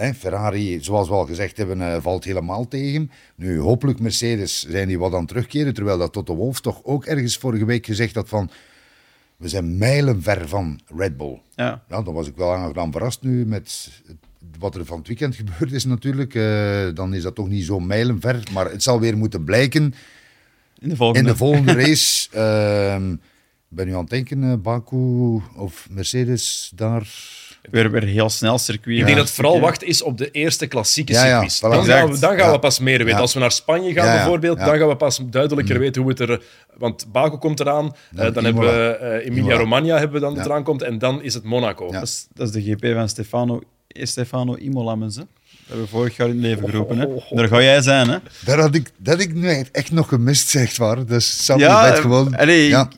[0.00, 3.10] Hè, Ferrari, zoals we al gezegd hebben, uh, valt helemaal tegen.
[3.34, 5.74] Nu, hopelijk Mercedes zijn die wat aan het terugkeren.
[5.74, 8.50] Terwijl dat Toto Wolff toch ook ergens vorige week gezegd had van...
[9.36, 11.40] We zijn mijlenver van Red Bull.
[11.54, 11.82] Ja.
[11.88, 13.90] ja dan was ik wel aangenaam verrast nu met
[14.58, 16.34] wat er van het weekend gebeurd is natuurlijk.
[16.34, 18.42] Uh, dan is dat toch niet zo mijlenver.
[18.52, 19.94] Maar het zal weer moeten blijken
[20.78, 22.28] in de volgende, in de volgende race.
[22.34, 23.16] Uh,
[23.68, 27.08] ben nu aan het denken, uh, Baku of Mercedes daar...
[27.70, 28.98] Weer, weer heel snel circuit.
[28.98, 31.60] Ik denk dat het vooral wacht is op de eerste klassieke circuits.
[31.60, 33.20] Ja, dan, gaan we, dan gaan we pas meer weten.
[33.20, 35.80] Als we naar Spanje gaan bijvoorbeeld, dan gaan we pas duidelijker mm.
[35.80, 36.42] weten hoe het er...
[36.76, 40.62] Want Baku komt eraan, uh, dan hebben we uh, Emilia-Romagna hebben we dan dat eraan
[40.62, 41.92] komt, en dan is het Monaco.
[41.92, 45.28] Dat is, dat, is, de GP van Stefano, Stefano Imola, mensen.
[45.40, 46.98] Dat hebben we vorig jaar in het leven geroepen.
[46.98, 47.06] Hè?
[47.30, 48.16] Daar ga jij zijn, hè?
[48.44, 51.06] Dat had ik, dat ik nu echt nog gemist, zeg maar.
[51.06, 52.36] Dus Sam ja, gewoon...
[52.36, 52.88] Allee, ja.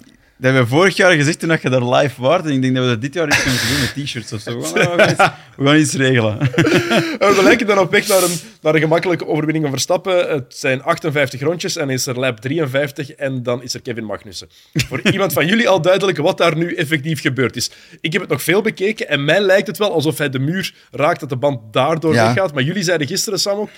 [0.43, 2.43] Dat hebben we vorig jaar gezegd toen je daar live was.
[2.43, 4.59] En ik denk dat we dat dit jaar iets kunnen doen met t-shirts of zo.
[4.61, 5.19] We gaan, iets,
[5.57, 6.39] we gaan iets regelen.
[7.37, 10.31] we lijken dan op weg naar een, naar een gemakkelijke overwinning van Verstappen.
[10.31, 14.49] Het zijn 58 rondjes en is er lap 53 en dan is er Kevin Magnussen.
[14.73, 17.71] Voor iemand van jullie al duidelijk wat daar nu effectief gebeurd is.
[18.01, 20.75] Ik heb het nog veel bekeken en mij lijkt het wel alsof hij de muur
[20.91, 22.25] raakt, dat de band daardoor ja.
[22.25, 22.55] weggaat.
[22.55, 23.69] Maar jullie zeiden gisteren, Sam,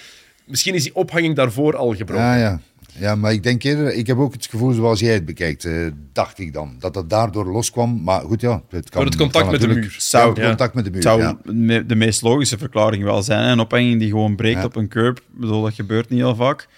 [0.44, 2.24] misschien is die ophanging daarvoor al gebroken.
[2.24, 2.60] Ja, ja.
[2.98, 5.90] Ja, maar ik denk eerder, ik heb ook het gevoel zoals jij het bekijkt, uh,
[6.12, 8.02] dacht ik dan, dat dat daardoor loskwam.
[8.02, 9.00] Maar goed, ja, het kan.
[9.00, 9.96] Door het contact met de muur.
[9.98, 10.46] Zou, ja.
[10.46, 11.38] contact met de muur, zou ja.
[11.82, 13.50] de meest logische verklaring wel zijn.
[13.50, 16.68] Een ophanging die gewoon breekt op een curb, bedoel, dat gebeurt niet heel vaak.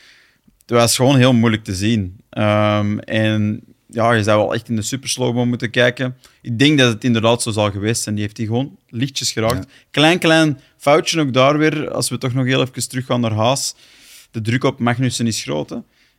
[0.60, 2.16] Het was gewoon heel moeilijk te zien.
[2.30, 6.16] Um, en ja, je zou wel echt in de super slow moeten kijken.
[6.42, 8.14] Ik denk dat het inderdaad zo zal geweest zijn.
[8.14, 9.66] Die heeft hij gewoon lichtjes geraakt.
[9.90, 13.32] Klein, klein foutje ook daar weer, als we toch nog heel even terug gaan naar
[13.32, 13.74] Haas.
[14.30, 15.70] De druk op Magnussen is groot.
[15.70, 15.76] Hè.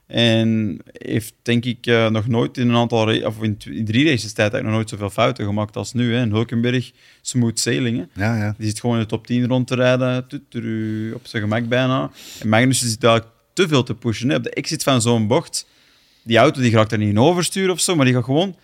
[0.08, 4.52] En heeft, denk ik, uh, nog nooit in een aantal of in, drie races tijd
[4.52, 6.14] nog nooit zoveel fouten gemaakt als nu.
[6.14, 6.22] Hè.
[6.22, 6.92] In Hulkenberg,
[7.22, 8.08] smooth sailing.
[8.14, 8.56] Ja, ja.
[8.58, 10.26] Die zit gewoon in de top 10 rond te rijden,
[11.14, 12.12] op zijn gemak bijna.
[12.40, 14.30] En Magnus zit daar te veel te pushen.
[14.30, 14.36] Hè.
[14.36, 15.68] Op de exit van zo'n bocht,
[16.24, 18.56] die auto die gaat er niet in oversturen of zo, maar die gaat gewoon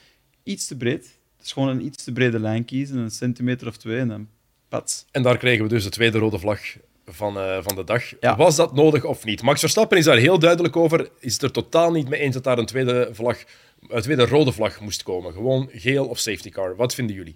[0.43, 1.03] iets te breed.
[1.37, 4.27] Het is gewoon een iets te brede lijn kiezen, een centimeter of twee en dan
[4.69, 5.05] pats.
[5.11, 6.59] En daar kregen we dus de tweede rode vlag
[7.05, 8.35] van, uh, van de dag.
[8.37, 9.41] Was dat nodig of niet?
[9.41, 11.09] Max Verstappen is daar heel duidelijk over.
[11.19, 13.43] Is het er totaal niet mee eens dat daar een tweede, vlag,
[13.87, 15.33] een tweede rode vlag moest komen.
[15.33, 16.75] Gewoon geel of safety car.
[16.75, 17.35] Wat vinden jullie?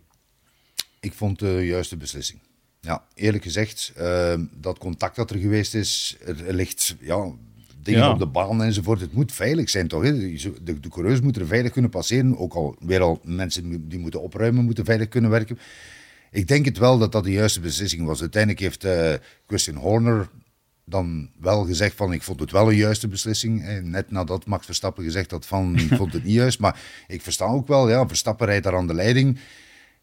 [1.00, 2.40] Ik vond de juiste beslissing.
[2.82, 7.32] Ja, eerlijk gezegd, uh, dat contact dat er geweest is, er, ligt ja,
[7.82, 9.00] dingen op de baan enzovoort.
[9.00, 10.04] Het moet veilig zijn, toch?
[10.04, 10.18] Hè?
[10.18, 12.38] De, de coureurs moeten er veilig kunnen passeren.
[12.38, 15.60] Ook al weer al mensen die moeten opruimen, moeten veilig kunnen werken.
[16.32, 18.22] Ik denk het wel dat dat de juiste beslissing was.
[18.22, 19.14] Uiteindelijk heeft uh,
[19.48, 20.30] Christian Horner
[20.86, 23.82] dan wel gezegd van ik vond het wel een juiste beslissing.
[23.84, 26.60] Net nadat Max Verstappen gezegd had van ik vond het niet juist.
[26.60, 29.40] Maar ik versta ook wel, ja, Verstappen rijdt daar aan de leiding.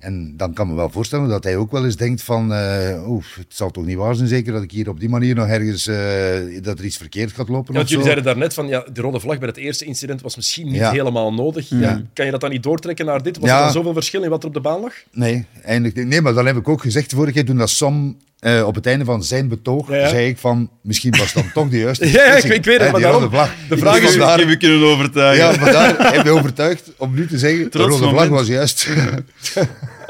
[0.04, 3.46] En dan kan me wel voorstellen dat hij ook wel eens denkt van, uh, het
[3.48, 6.62] zal toch niet waar zijn zeker dat ik hier op die manier nog ergens, uh,
[6.62, 7.74] dat er iets verkeerd gaat lopen.
[7.74, 10.70] Ja, jullie zeiden daarnet van, ja, de rode vlag bij het eerste incident was misschien
[10.70, 11.68] niet helemaal nodig.
[11.68, 12.02] Ja.
[12.12, 13.38] Kan je dat dan niet doortrekken naar dit?
[13.38, 14.92] Was er dan zoveel verschil in wat er op de baan lag?
[15.12, 18.66] Nee, eindelijk Nee, maar dan heb ik ook gezegd vorige keer toen dat Sam uh,
[18.66, 22.10] op het einde van zijn betoog zei ik van, misschien was dan toch de juiste
[22.10, 23.30] Ja, ik, ik, weet het, maar daarom,
[23.68, 24.16] de vraag is...
[24.16, 25.44] Daar heb ik kunnen overtuigen.
[25.44, 28.46] Ja, maar daar heb je overtuigd om nu te zeggen, Trots de rode vlag was
[28.46, 28.88] juist.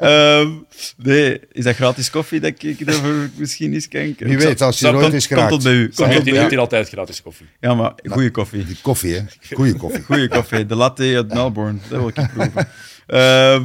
[0.01, 0.66] um,
[0.97, 4.26] nee, is dat gratis koffie dat ik ervoor misschien eens kenken?
[4.26, 5.49] Wie weet, als je er ooit is geraakt.
[5.49, 5.89] Komt tot bij u.
[5.95, 6.57] Komt tot bij u.
[6.57, 7.47] altijd gratis koffie.
[7.61, 8.64] Ja, maar goede koffie.
[8.64, 9.20] Die koffie, hè.
[9.55, 10.03] Goede koffie.
[10.03, 10.66] Goede koffie.
[10.66, 12.68] De latte uit Melbourne, dat wil ik proeven.
[13.09, 13.64] Uh,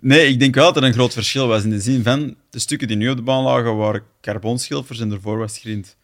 [0.00, 2.58] nee, ik denk wel dat er een groot verschil was in de zin van de
[2.58, 5.96] stukken die nu op de baan lagen waren carbonschilfers en ervoor was grind.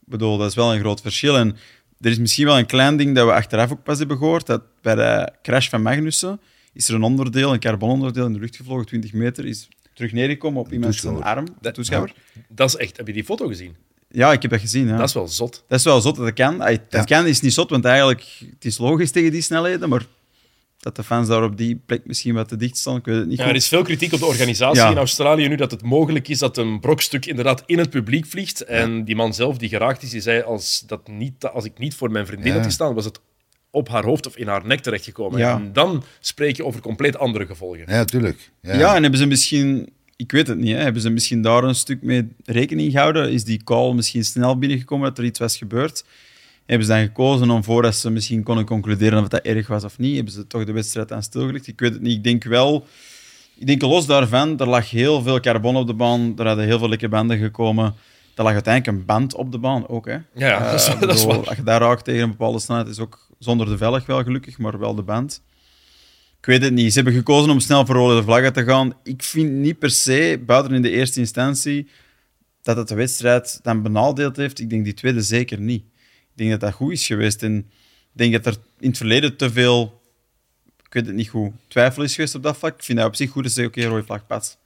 [0.00, 1.36] Ik bedoel, dat is wel een groot verschil.
[1.36, 1.56] En
[2.00, 4.62] er is misschien wel een klein ding dat we achteraf ook pas hebben gehoord, dat
[4.82, 6.40] bij de crash van Magnussen
[6.72, 10.60] is er een onderdeel, een carbononderdeel in de lucht gevlogen, 20 meter, is terug neergekomen
[10.60, 12.14] op iemand zijn arm, de toeschouwer.
[12.48, 12.96] dat is echt...
[12.96, 13.76] Heb je die foto gezien?
[14.10, 14.86] Ja, ik heb dat gezien.
[14.86, 14.96] Ja.
[14.96, 15.64] Dat is wel zot.
[15.68, 16.78] Dat is wel zot, dat kan.
[16.88, 20.06] Dat kan is niet zot, want eigenlijk het is logisch tegen die snelheden, maar
[20.84, 22.96] dat de fans daar op die plek misschien wat te dicht staan.
[22.96, 23.38] Ik weet het niet.
[23.38, 26.38] Ja, er is veel kritiek op de organisatie in Australië nu dat het mogelijk is
[26.38, 28.64] dat een brokstuk inderdaad in het publiek vliegt.
[28.64, 31.94] En die man zelf die geraakt is, die zei als, dat niet, als ik niet
[31.94, 33.20] voor mijn vriendin had gestaan, was het
[33.70, 35.38] op haar hoofd of in haar nek terechtgekomen.
[35.38, 35.56] Ja.
[35.56, 37.84] En dan spreek je over compleet andere gevolgen.
[37.86, 38.50] Ja, tuurlijk.
[38.60, 41.64] Ja, ja en hebben ze misschien, ik weet het niet, hè, hebben ze misschien daar
[41.64, 43.32] een stuk mee rekening gehouden?
[43.32, 46.04] Is die call misschien snel binnengekomen dat er iets was gebeurd?
[46.66, 49.98] Hebben ze dan gekozen om voordat ze misschien konden concluderen of dat erg was of
[49.98, 51.66] niet, hebben ze toch de wedstrijd aan stilgelegd?
[51.66, 52.16] Ik weet het niet.
[52.16, 52.86] Ik denk wel,
[53.56, 56.78] ik denk los daarvan, er lag heel veel carbon op de baan, er hadden heel
[56.78, 57.94] veel lekke banden gekomen.
[58.34, 60.06] Er lag uiteindelijk een band op de baan ook.
[60.06, 60.18] Hè.
[60.34, 61.46] Ja, dat is, uh, dat is waar.
[61.48, 64.58] Als je daar raakt tegen een bepaalde snelheid, is ook zonder de velg wel gelukkig,
[64.58, 65.42] maar wel de band.
[66.38, 66.92] Ik weet het niet.
[66.92, 68.92] Ze hebben gekozen om snel voor rode vlaggen te gaan.
[69.02, 71.88] Ik vind niet per se, buiten in de eerste instantie,
[72.62, 74.60] dat het de wedstrijd dan benadeeld heeft.
[74.60, 75.84] Ik denk die tweede zeker niet.
[76.36, 77.42] Ik denk dat dat goed is geweest.
[77.42, 77.64] En ik
[78.12, 80.00] denk dat er in het verleden te veel,
[80.86, 82.74] ik weet het niet goed, twijfel is geweest op dat vlak.
[82.76, 84.56] Ik vind dat op zich goed dat ze zeggen, oké, rode vlag pas.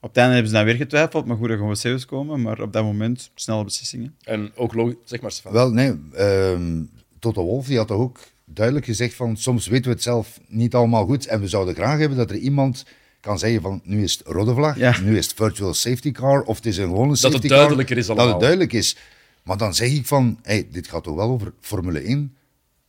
[0.00, 2.42] Op het einde hebben ze dan weer getwijfeld, maar goed, er gaan we zeeuws komen.
[2.42, 4.14] Maar op dat moment, snelle beslissingen.
[4.24, 5.52] En ook logisch, zeg maar Stefan.
[5.52, 5.94] Wel, nee.
[6.14, 6.82] ehm
[7.18, 10.74] Toto Wolf die had toch ook duidelijk gezegd van soms weten we het zelf niet
[10.74, 12.84] allemaal goed en we zouden graag hebben dat er iemand
[13.20, 15.00] kan zeggen van nu is het rode vlag, Ja.
[15.00, 17.56] nu is het virtual safety car of het is een gewone safety het car.
[17.58, 18.32] duidelijker is Dat allemaal.
[18.34, 18.96] het duidelijk is.
[19.42, 22.36] Maar dan zeg ik van, hey, dit gaat toch wel over Formule 1,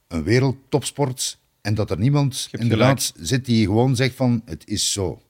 [0.07, 4.91] een wereldtopsport en dat er niemand hebt inderdaad zit die gewoon zegt van het is
[4.91, 5.21] zo.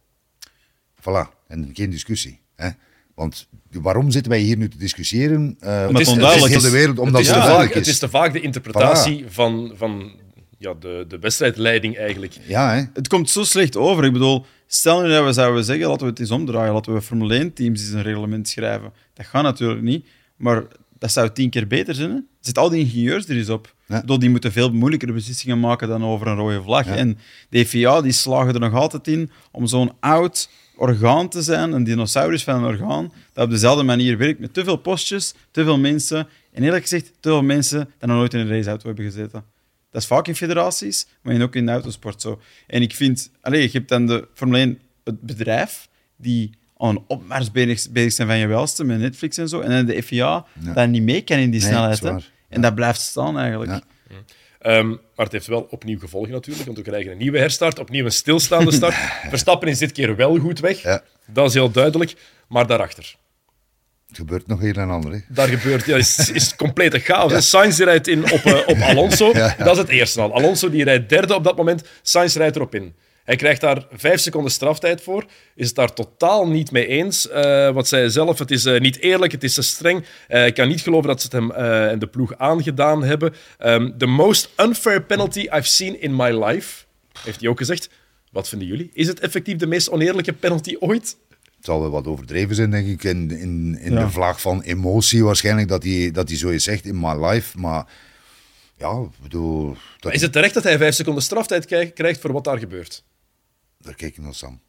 [1.01, 2.39] Voilà, en geen discussie.
[2.55, 2.69] Hè?
[3.15, 5.57] Want waarom zitten wij hier nu te discussiëren?
[5.59, 6.73] Eh, Omdat is- het onduidelijk heel de is.
[6.73, 7.87] wereld, omdat het, is het te duidelijk vaak, is.
[7.87, 10.11] het is te vaak de interpretatie van, van
[10.57, 12.37] ja, de, de wedstrijdleiding eigenlijk.
[12.47, 12.83] Ja, hè?
[12.93, 14.03] Het komt zo slecht over.
[14.05, 17.01] Ik bedoel, stel nu dat we zouden zeggen, laten we het eens omdraaien, laten we
[17.01, 18.93] Formule 1-teams eens een reglement schrijven.
[19.13, 20.05] Dat gaat natuurlijk niet,
[20.35, 20.63] maar
[21.01, 22.09] dat zou tien keer beter zijn.
[22.09, 22.15] Hè?
[22.15, 23.75] Er zitten al die ingenieurs er eens op.
[23.87, 23.99] Ja.
[23.99, 26.85] Bedoel, die moeten veel moeilijkere beslissingen maken dan over een rode vlag.
[26.85, 27.17] En
[27.49, 31.83] de FIA die slagen er nog altijd in om zo'n oud orgaan te zijn, een
[31.83, 35.77] dinosaurus van een orgaan, dat op dezelfde manier werkt, met te veel postjes, te veel
[35.77, 36.27] mensen.
[36.51, 39.43] En eerlijk gezegd, te veel mensen die nog nooit in een raceauto hebben gezeten.
[39.91, 42.41] Dat is vaak in federaties, maar ook in de autosport zo.
[42.67, 47.51] En ik vind, allez, je hebt dan de Formule 1, het bedrijf, die een opmars
[47.51, 49.59] bezig, bezig zijn van je welste met Netflix en zo.
[49.59, 50.73] En dan de FIA, Ja.
[50.73, 52.01] dat niet mee kan in die Nee, snelheid.
[52.01, 52.23] dat.
[52.49, 53.71] En dat blijft staan eigenlijk.
[53.71, 53.81] Ja.
[54.59, 58.05] Ehm, maar het heeft wel opnieuw gevolgen natuurlijk, want we krijgen een nieuwe herstart, opnieuw
[58.05, 58.95] een stilstaande start.
[59.29, 61.01] Verstappen is dit keer wel goed weg, Ja.
[61.27, 62.13] dat is heel duidelijk.
[62.47, 63.15] Maar daarachter,
[64.07, 65.11] Het gebeurt nog een en ander.
[65.11, 65.17] Hè?
[65.29, 67.31] daar gebeurt, ja, is, is complete chaos.
[67.31, 67.41] hè.
[67.41, 69.63] Sainz die rijdt in op, eh, op Alonso, Ja, ja.
[69.63, 70.33] dat is het eerste al.
[70.33, 72.95] Alonso die rijdt derde op dat moment, Sainz rijdt erop in.
[73.31, 75.25] Hij krijgt daar vijf seconden straftijd voor.
[75.55, 77.29] Is het daar totaal niet mee eens.
[77.29, 80.05] Eh, wat zei hij zelf, het is eh, niet eerlijk, het is te streng.
[80.27, 83.33] Eh, ik kan niet geloven dat ze het hem eh, en de ploeg aangedaan hebben.
[83.57, 86.83] Ehm, the most unfair penalty I've seen in my life,
[87.23, 87.89] heeft hij ook gezegd.
[88.31, 88.89] Wat vinden jullie?
[88.93, 91.17] Is het effectief de meest oneerlijke penalty ooit?
[91.55, 93.99] Het zal wel wat overdreven zijn, denk ik, in, in, in Ja.
[94.03, 97.57] de vlaag van emotie waarschijnlijk, dat hij, dat hij zoiets zegt in my life.
[97.57, 97.85] Maar
[98.77, 102.31] ja, ik bedoel, dat, Is het terecht dat hij vijf seconden straftijd krijgt- krijgt voor
[102.31, 103.03] wat daar gebeurt?
[103.81, 104.59] Daar kijk ik naar Sam.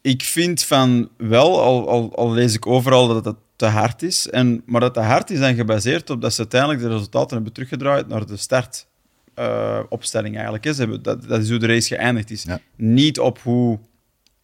[0.00, 4.30] Ik vind van wel, al, al, al lees ik overal dat het te hard is.
[4.30, 7.52] En, maar dat te hard is dan gebaseerd op dat ze uiteindelijk de resultaten hebben
[7.52, 10.64] teruggedraaid naar de startopstelling eigenlijk.
[10.64, 12.42] Hebben, dat, dat is hoe de race geëindigd is.
[12.42, 12.60] Ja.
[12.76, 13.78] Niet op hoe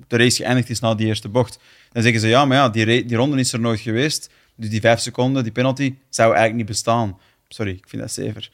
[0.06, 1.58] de race geëindigd is na die eerste bocht.
[1.92, 4.30] Dan zeggen ze, ja, maar ja, die, die ronde is er nooit geweest.
[4.54, 7.18] Dus die vijf seconden, die penalty, zou eigenlijk niet bestaan.
[7.48, 8.50] Sorry, ik vind dat zever.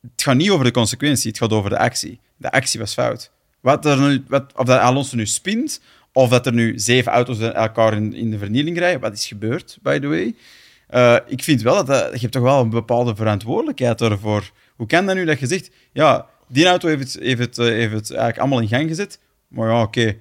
[0.00, 2.20] Het gaat niet over de consequentie, het gaat over de actie.
[2.36, 3.32] De actie was fout.
[3.64, 5.80] Wat er nu, wat, of dat Alonso nu spint,
[6.12, 9.98] of dat er nu zeven auto's elkaar in, de vernieling rijden, wat is gebeurd, by
[9.98, 10.34] the way.
[10.86, 14.50] Eh, ik vind wel dat, dat je hebt toch wel een bepaalde verantwoordelijkheid daarvoor.
[14.76, 17.66] Hoe kan dat nu dat je zegt, ja, die auto heeft het, heeft het, eh,
[17.66, 20.16] heeft het eigenlijk allemaal in gang gezet, maar ja, oké,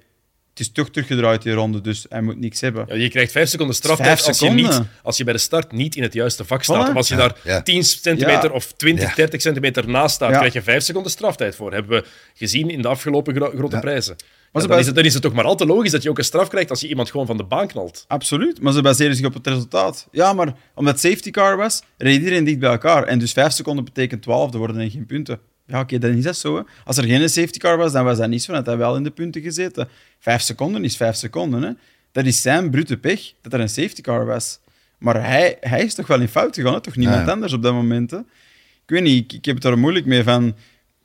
[0.53, 2.85] het is toch teruggedraaid die ronde, dus hij moet niks hebben.
[2.87, 5.71] Ja, je krijgt vijf seconden straftijd Vijf als, je niet, als je bij de start
[5.71, 6.87] niet in het juiste vak staat.
[6.87, 6.89] Voilà.
[6.89, 7.61] Of als je Ja, daar ja.
[7.61, 8.55] 10 centimeter Ja.
[8.55, 9.15] of 20, Ja.
[9.15, 10.37] 30 centimeter naast staat, Ja.
[10.37, 11.73] krijg je vijf seconden straftijd voor.
[11.73, 13.81] Hebben we gezien in de afgelopen gro- grote Ja.
[13.81, 14.15] prijzen.
[14.51, 16.17] Maar dan, is het, dan is het toch maar al te logisch dat je ook
[16.17, 18.05] een straf krijgt als je iemand gewoon van de baan knalt.
[18.07, 20.07] Absoluut, maar ze baseren zich op het resultaat.
[20.11, 23.03] Ja, maar omdat het safety car was, reed iedereen dicht bij elkaar.
[23.03, 25.39] En dus vijf seconden betekent 12, er worden geen punten.
[25.67, 26.55] Ja, oké, dan is dat zo.
[26.55, 26.61] Hè.
[26.85, 28.47] Als er geen safety car was, dan was dat niet zo.
[28.47, 29.87] Dan had hij wel in de punten gezeten.
[30.19, 31.61] Vijf seconden is vijf seconden.
[31.61, 31.71] Hè.
[32.11, 34.59] Dat is zijn brute pech dat er een safety car was.
[34.97, 36.81] Maar hij, hij is toch wel in fout gegaan, hè?
[36.81, 37.31] toch niemand Ja.
[37.31, 38.11] anders op dat moment.
[38.11, 38.17] Hè.
[38.17, 40.55] Ik weet niet, ik, ik heb het er moeilijk mee van...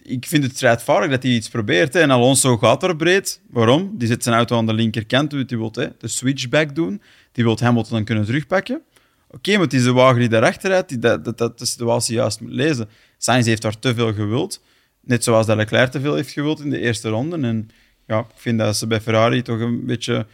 [0.02, 1.92] Ik vind het strijdvaardig dat hij iets probeert.
[1.94, 2.00] Hè.
[2.00, 3.40] En Alonso gaat er breed.
[3.50, 3.90] Waarom?
[3.98, 5.30] Die zet zijn auto aan de linkerkant.
[5.30, 7.02] Die wil hè, de switchback doen.
[7.32, 8.80] Die wil Hamilton dan kunnen terugpakken.
[9.30, 10.88] Oké, maar het is de wagen die daarachter rijdt.
[10.88, 12.88] Die dat, dat, dat de situatie juist moet lezen.
[13.18, 14.60] Sainz heeft daar te veel gewild.
[15.00, 17.38] Net zoals dat Leclerc te veel heeft gewild in de eerste ronde.
[17.46, 17.70] En
[18.06, 20.26] ja, ik vind dat ze bij Ferrari toch een beetje...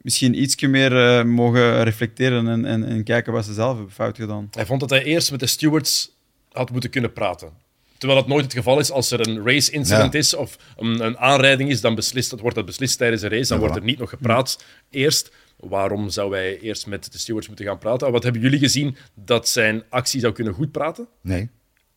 [0.00, 4.16] Misschien ietsje meer eh, mogen reflecteren en, en, en kijken wat ze zelf hebben fout
[4.16, 4.48] gedaan.
[4.50, 6.10] Hij vond dat hij eerst met de stewards
[6.52, 7.50] had moeten kunnen praten.
[7.98, 10.18] Terwijl het nooit het geval is als er een race incident Ja.
[10.18, 13.48] is of een, een aanrijding is, dan beslist, dat wordt dat beslist tijdens een race.
[13.48, 15.30] Dan Ja, wordt er niet nog gepraat eerst.
[15.60, 18.12] Waarom zou hij eerst met de stewards moeten gaan praten?
[18.12, 21.06] Wat hebben jullie gezien dat zijn actie zou kunnen goed praten?
[21.22, 21.48] Nee,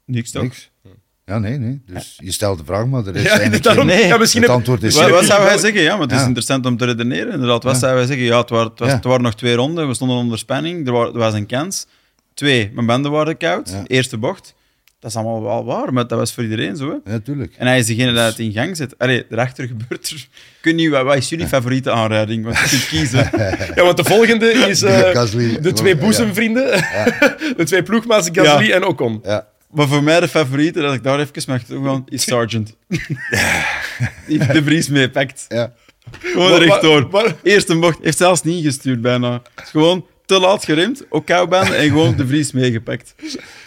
[0.06, 0.42] Niks toch?
[0.44, 0.72] niks.
[1.26, 1.82] Ja, nee, nee.
[1.86, 4.42] Dus je stelt de vraag, maar er is Ja, eigenlijk daarom, geen- Nee, ja, misschien
[4.42, 5.82] het antwoord is Wat, wat hebben zou hij jullie zeggen?
[5.84, 6.26] Ja, maar het is Ja.
[6.26, 7.34] interessant om te redeneren.
[7.34, 7.80] Inderdaad, wat Ja.
[7.80, 8.26] zou hij zeggen?
[8.26, 8.96] Ja, het, waren, het, was, Ja.
[8.96, 11.88] het waren nog twee ronden, we stonden onder spanning, er, wa- er was een kans.
[12.34, 13.84] Twee, mijn banden waren koud, Ja.
[13.88, 14.56] eerste bocht.
[15.04, 16.86] Dat is allemaal wel waar, maar dat was voor iedereen zo.
[16.88, 16.94] Hè?
[16.94, 17.54] Ja, natuurlijk.
[17.58, 18.96] En hij is degene dat het in gang zet.
[18.98, 20.28] Allee, daarachter gebeurt er...
[20.62, 22.44] Weet niet, wat, wat is jullie favoriete aanrijding?
[22.44, 23.30] Want je kunt kiezen.
[23.76, 25.60] Ja, want de volgende is eh, Gasly.
[25.62, 26.00] de twee Ja.
[26.02, 26.64] boezemvrienden.
[27.58, 28.76] de twee ploegmaats, Gasly Ja.
[28.76, 29.20] en Ocon.
[29.24, 29.48] Ja.
[29.72, 32.76] Maar voor mij de favoriete, dat ik daar even mag toegaan, is Sargent.
[34.28, 35.46] Die de Vries meepakt.
[35.50, 35.74] Ja.
[36.20, 37.08] Gewoon Maar- rechtdoor.
[37.12, 37.98] maar- maar- Eerste bocht.
[38.02, 39.32] Heeft zelfs niet gestuurd bijna.
[39.34, 43.16] Het is gewoon te laat geremd, ook koubaan en gewoon de Vries meegepakt.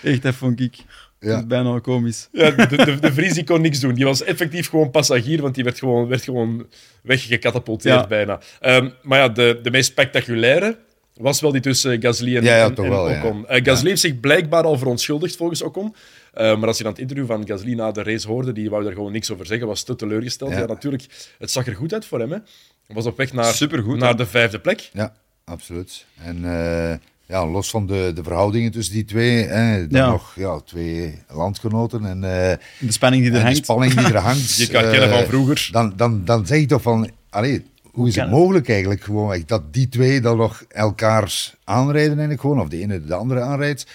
[0.03, 0.75] Echt, dat vond ik
[1.21, 1.29] Ja.
[1.29, 2.29] dat is bijna komisch.
[2.33, 3.95] Ja, de, de, de Vries die kon niks doen.
[3.95, 6.67] Die was effectief gewoon passagier, want die werd gewoon, werd gewoon
[7.03, 8.07] weggecatapulteerd Ja.
[8.07, 8.41] bijna.
[8.61, 10.79] Ehm, maar ja, de, de meest spectaculaire
[11.17, 13.19] was wel die tussen Gasly en, Ja, ja, en- toch en wel, ja.
[13.25, 13.49] Ocon.
[13.49, 15.95] Eh, Gasly heeft zich blijkbaar al verontschuldigd volgens Ocon.
[16.33, 18.85] Eh, maar als je dan het interview van Gasly na de race hoorde, die wou
[18.85, 20.51] daar gewoon niks over zeggen, was te teleurgesteld.
[20.51, 20.59] Ja.
[20.59, 20.67] Ja.
[20.67, 21.05] natuurlijk,
[21.39, 22.31] het zag er goed uit voor hem.
[22.31, 22.39] Hè.
[22.87, 24.15] Hij was op weg naar, Supergoed, naar hè.
[24.17, 24.91] de vijfde plek.
[24.93, 25.15] Ja,
[25.45, 26.05] absoluut.
[26.25, 26.95] En eh,
[27.27, 30.11] ja, los van de, de verhoudingen tussen die twee, hè, dan Ja.
[30.11, 33.65] nog ja, twee landgenoten en, eh, De spanning die er en de hangt.
[33.65, 34.57] spanning die er hangt.
[34.63, 35.69] Je kan kennen eh, van vroeger.
[35.73, 39.73] Dan, dan, dan zeg je toch van, allee, hoe is het mogelijk eigenlijk gewoon dat
[39.73, 43.87] die twee dan nog elkaar aanrijden eigenlijk gewoon, of de ene de andere aanrijdt.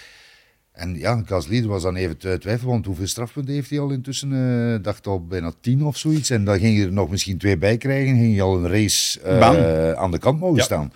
[0.71, 4.31] En ja, Gasly was dan even te twijfelen, want hoeveel strafpunten heeft hij al intussen?
[4.33, 6.29] eh dacht al bijna tien of zoiets.
[6.29, 9.19] En dan ging je er nog misschien twee bij krijgen, ging je al een race
[9.97, 10.63] aan de kant mogen Ja.
[10.63, 10.91] staan.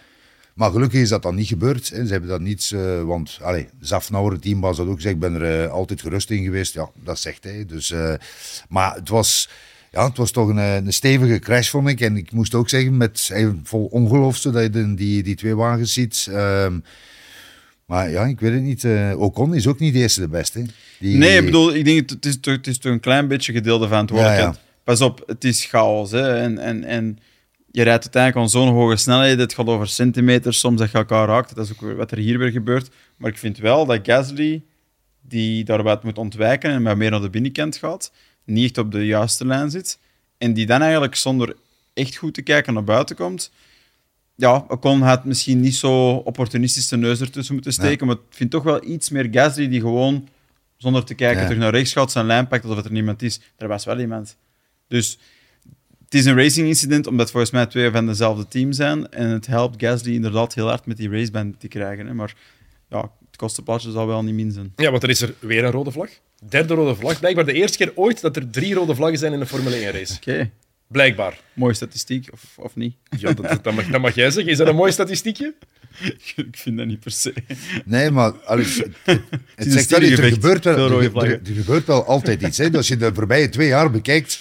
[0.56, 1.89] Maar gelukkig is dat dan niet gebeurd.
[1.89, 2.06] Hè.
[2.06, 5.14] Ze hebben dat niet, eh, want allee, Zafnauer, het team, was dat ook gezegd.
[5.14, 6.74] Ik ben er eh, altijd gerust in geweest.
[6.74, 7.66] Ja, dat zegt hij.
[7.66, 8.14] Dus, eh,
[8.70, 9.49] maar het was,
[9.91, 12.01] ja, het was toch een, een stevige crash, vond ik.
[12.01, 13.32] En ik moest ook zeggen, met
[13.64, 16.28] vol ongeloof, dat je de- die, die twee wagens ziet.
[16.32, 16.80] Ehm,
[17.86, 18.84] maar ja, ik weet het niet.
[18.84, 20.66] eh Ocon is ook niet de eerste de beste.
[20.99, 23.28] Die, Nee, ik bedoel, ik denk, het- het is, toch, het is toch een klein
[23.28, 24.56] beetje gedeelde verantwoordelijkheid.
[24.56, 26.12] Ja, Pas op, het is chaos.
[26.12, 26.38] Hè?
[26.38, 27.20] En, en, en
[27.76, 29.40] je rijdt uiteindelijk aan zo'n hoge snelheid.
[29.40, 31.56] Het gaat over centimeters, soms dat je elkaar raakt.
[31.56, 32.90] Dat is ook wat er hier weer gebeurt.
[33.18, 34.64] Maar ik vind wel dat Gasly,
[35.22, 38.12] die daar wat moet ontwijken en wat meer naar de binnenkant gaat,
[38.44, 40.00] niet echt op de juiste lijn zit.
[40.38, 41.56] En die dan eigenlijk zonder
[41.94, 43.52] echt goed te kijken naar buiten komt.
[44.36, 48.52] Ja, Ocon had misschien niet zo opportunistisch de neus ertussen moeten steken, maar ik vind
[48.52, 50.28] toch wel iets meer Gasly die gewoon
[50.78, 51.46] zonder te kijken Ja.
[51.46, 53.40] terug naar rechts gaat, zijn lijn pakt alsof er niemand is.
[53.58, 54.38] Er was wel iemand.
[54.88, 55.18] Dus
[56.16, 59.11] is een racing incident, omdat volgens mij twee van dezelfde team zijn.
[59.11, 62.05] En het helpt Gasly inderdaad heel hard met die raceband te krijgen.
[62.07, 62.13] Hè.
[62.13, 62.34] Maar
[62.89, 64.74] ja, het kostenplaatje zal wel niet min zijn.
[64.76, 66.09] Ja, want er is er weer een rode vlag.
[66.49, 67.20] Derde rode vlag.
[67.20, 69.91] Blijkbaar de eerste keer ooit dat er drie rode vlaggen zijn in een Formule 1
[69.91, 70.16] race.
[70.16, 70.51] Oké,
[70.88, 71.39] Blijkbaar.
[71.53, 72.95] mooie statistiek, of, of niet?
[73.18, 74.51] Ja, dat, dat, mag, dat mag jij zeggen.
[74.51, 75.53] Is dat een mooi statistiekje?
[76.36, 77.34] ik vind dat niet per se.
[77.86, 78.66] Nee, maar allee,
[79.03, 79.22] het,
[79.55, 82.57] het, zegt er gebeurt wel, er, er- er gebeurt wel altijd iets.
[82.57, 82.72] Hè.
[82.72, 84.39] Als je de voorbije twee jaar bekijkt,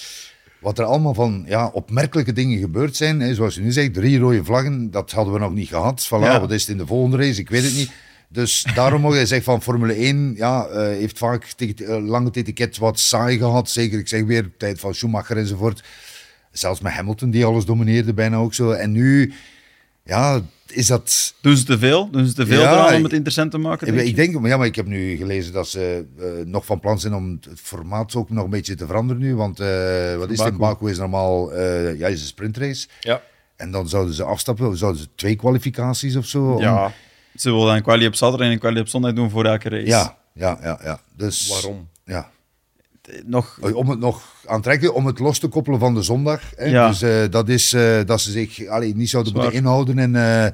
[0.65, 3.21] wat er allemaal van ja, opmerkelijke dingen gebeurd zijn.
[3.21, 3.35] Hè.
[3.35, 6.07] Zoals je nu zegt, drie rode vlaggen, dat hadden we nog niet gehad.
[6.07, 6.41] Voilà, Ja.
[6.41, 7.41] wat is het in de volgende race?
[7.41, 7.91] Ik weet het niet.
[8.29, 12.27] Dus daarom mag je zeggen van Formule 1 ja, eh, heeft vaak tegen, eh, lang
[12.27, 13.71] het etiket wat saai gehad.
[13.71, 15.85] Zeker, ik zeg weer, tijd van Schumacher enzovoort.
[16.53, 18.71] Zelfs met Hamilton, die alles domineerde, bijna ook zo.
[18.71, 19.33] En nu,
[20.05, 20.41] ja,
[20.75, 22.11] is dat Doen ze te veel?
[22.11, 23.87] Doen ze te veel Ja, eraan om het interessant te maken?
[23.87, 24.23] ik, denk ik je?
[24.23, 27.15] denk, maar ja, maar ik heb nu gelezen dat ze eh, nog van plan zijn
[27.15, 29.35] om het formaat ook nog een beetje te veranderen nu.
[29.37, 30.75] Want eh, wat is het in Baku.
[30.81, 32.89] Baku is normaal eh, ja, is een sprintrace.
[33.01, 33.23] Ja.
[33.57, 36.51] En dan zouden ze afstappen, zouden ze twee kwalificaties of zo.
[36.53, 36.93] om- Ja,
[37.35, 39.87] ze willen een kwalie op zaterdag en een kwalie op zondag doen voor elke race.
[39.87, 41.01] ja, ja, ja, ja.
[41.17, 41.89] Dus, Waarom?
[42.05, 42.31] Ja.
[43.25, 46.43] Nog, Om het nog aantrekken, om het los te koppelen van de zondag.
[46.57, 46.65] Hè.
[46.65, 46.89] Ja.
[46.89, 49.45] Dus eh, dat is eh, dat ze zich allee, niet zouden Zwaar.
[49.45, 50.45] moeten inhouden en, eh,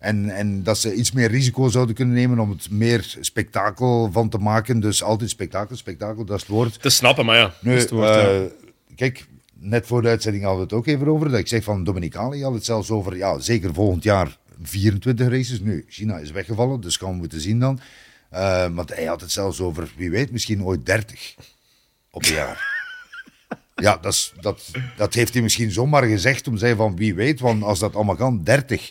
[0.00, 4.28] en, en dat ze iets meer risico zouden kunnen nemen om het meer spektakel van
[4.28, 4.80] te maken.
[4.80, 6.82] Dus altijd spektakel, spektakel, dat is het woord.
[6.82, 7.54] Te snappen, maar ja.
[7.60, 8.48] Nu, is het woord, eh, ja.
[8.96, 9.26] kijk,
[9.58, 11.30] net voor de uitzending hadden we het ook even over.
[11.30, 15.60] Dat ik zeg van Dominicali had het zelfs over, ja, zeker volgend jaar 24 races.
[15.60, 17.80] Nu, China is weggevallen, dus gaan we moeten zien dan.
[18.30, 21.34] Eh, maar hij had het zelfs over, wie weet, misschien ooit 30
[22.10, 22.79] op een jaar.
[23.82, 27.14] Ja, dat, is, dat, dat heeft hij misschien zomaar gezegd om te zeggen van wie
[27.14, 28.90] weet, want als dat allemaal kan, 30.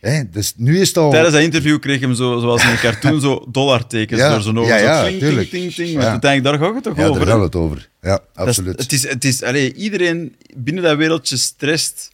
[0.00, 1.10] Hè, dus nu is het al...
[1.10, 4.58] Tijdens dat interview kreeg hem zo, zoals in een cartoon zo dollartekens Ja, door zijn
[4.58, 4.68] ogen.
[4.68, 5.04] ja, ja.
[5.06, 5.92] Ja.
[5.92, 7.18] Want uiteindelijk daar gaat het toch ja, over.
[7.18, 7.32] daar hè?
[7.34, 7.88] gaat het over.
[8.02, 8.78] Ja, is- absoluut.
[8.78, 12.10] het is, het is, allee, iedereen binnen dat wereldje strest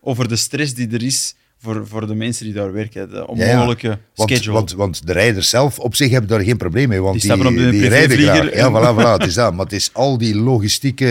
[0.00, 3.08] over de stress die er is voor, voor de mensen die daar werken.
[3.10, 3.52] De Ja, ja.
[3.52, 4.52] onmogelijke Want, schedule.
[4.54, 7.00] want, want de rijders zelf op zich hebben daar geen probleem mee.
[7.00, 8.54] Want Die die, stappen op de die rijden graag.
[8.54, 9.54] Ja, voilà, voilà, het is dat.
[9.54, 11.06] Maar het is al die logistieke...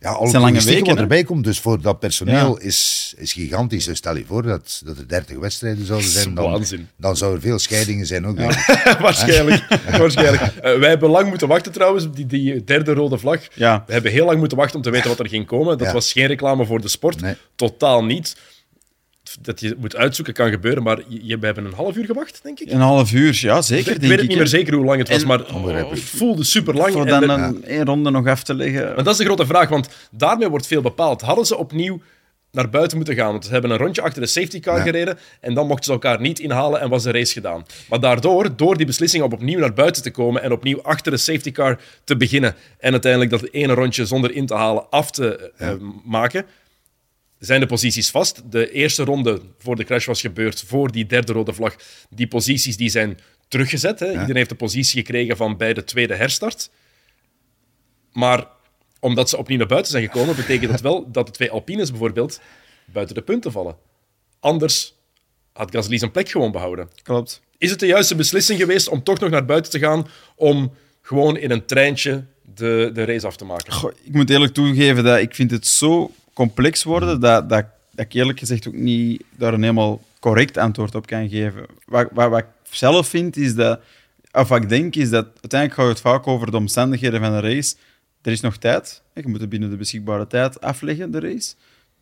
[0.00, 1.02] Ja, al het lange logistieke weken, wat hè?
[1.02, 1.44] erbij komt.
[1.44, 2.66] Dus voor dat personeel Ja.
[2.66, 3.84] is, is gigantisch.
[3.84, 6.34] Dus stel je voor dat, dat er 30 wedstrijden zouden zijn.
[6.34, 6.88] Dan, waanzin.
[6.96, 8.38] dan zouden er veel scheidingen zijn ook.
[9.00, 9.64] waarschijnlijk.
[9.98, 10.42] waarschijnlijk.
[10.42, 13.40] Eh, wij hebben lang moeten wachten trouwens, op die, die derde rode vlag.
[13.54, 13.84] Ja.
[13.86, 15.78] We hebben heel lang moeten wachten om te weten wat er ging komen.
[15.78, 15.92] Dat Ja.
[15.92, 17.20] was geen reclame voor de sport.
[17.20, 17.34] Nee.
[17.56, 18.36] Totaal niet.
[19.40, 22.60] Dat je moet uitzoeken kan gebeuren, maar je, we hebben een half uur gewacht, denk
[22.60, 22.70] ik.
[22.70, 23.92] Een half uur, ja, zeker.
[23.92, 26.44] ik denk weet ik, niet meer zeker hoe lang het was, En- maar het voelde
[26.44, 26.92] super lang.
[26.92, 28.84] Voor dan een één ronde nog af te leggen.
[28.94, 31.20] Maar dat is de grote vraag, want daarmee wordt veel bepaald.
[31.20, 32.00] Hadden ze opnieuw
[32.52, 33.30] naar buiten moeten gaan?
[33.32, 34.82] Want ze hebben een rondje achter de safety car Ja.
[34.82, 37.66] gereden en dan mochten ze elkaar niet inhalen en was de race gedaan.
[37.88, 41.18] Maar daardoor, door die beslissing om opnieuw naar buiten te komen en opnieuw achter de
[41.18, 45.52] safety car te beginnen en uiteindelijk dat ene rondje zonder in te halen af te
[45.56, 45.70] eh,
[46.04, 46.44] maken,
[47.38, 48.42] zijn de posities vast.
[48.50, 51.76] De eerste ronde voor de crash was gebeurd voor die derde rode vlag.
[52.10, 53.18] Die posities die zijn
[53.48, 54.00] teruggezet.
[54.00, 54.10] Hè.
[54.10, 56.70] Iedereen heeft de positie gekregen van bij de tweede herstart.
[58.12, 58.46] Maar
[59.00, 62.40] omdat ze opnieuw naar buiten zijn gekomen, betekent dat wel dat de twee Alpines bijvoorbeeld
[62.84, 63.76] buiten de punten vallen.
[64.40, 64.94] Anders
[65.52, 66.90] had Gasly zijn plek gewoon behouden.
[67.02, 67.40] Klopt.
[67.58, 71.36] Is het de juiste beslissing geweest om toch nog naar buiten te gaan om gewoon
[71.36, 72.24] in een treintje
[72.54, 73.72] de, de race af te maken?
[73.72, 77.64] Goh, ik moet eerlijk toegeven dat ik vind het zo complex worden dat, dat,
[77.94, 81.66] dat ik eerlijk gezegd ook niet daar een helemaal correct antwoord op kan geven.
[81.84, 83.80] Wat, wat, wat ik zelf vind is dat,
[84.32, 87.40] of wat ik denk is dat uiteindelijk gaat het vaak over de omstandigheden van een
[87.40, 87.74] race.
[88.22, 89.02] Er is nog tijd.
[89.14, 91.54] Je moet het binnen de beschikbare tijd afleggen, de race.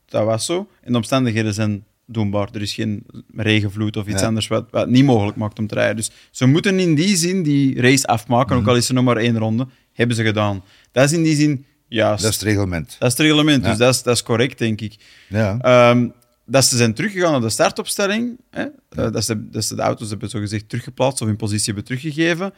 [0.07, 0.69] Dat was zo.
[0.83, 2.49] En de omstandigheden zijn doenbaar.
[2.53, 3.05] Er is geen
[3.37, 4.27] regenvloed of iets Ja.
[4.27, 5.97] anders wat, wat niet mogelijk maakt om te rijden.
[5.97, 9.17] Dus ze moeten in die zin die race afmaken, ook al is er nog maar
[9.17, 9.67] één ronde.
[9.93, 10.65] Hebben ze gedaan.
[10.93, 12.23] Dat is in die zin juist.
[12.23, 12.97] Dat is het reglement.
[12.99, 13.69] Dat is het reglement, Ja.
[13.71, 14.95] dus dat is, dat is correct, denk ik.
[15.29, 15.59] Ja.
[15.61, 16.09] Ehm,
[16.47, 18.63] dat ze zijn teruggegaan naar de startopstelling, hè?
[18.63, 22.53] eh, dat, ze, dat ze de auto's hebben zogezegd teruggeplaatst of in positie hebben teruggegeven.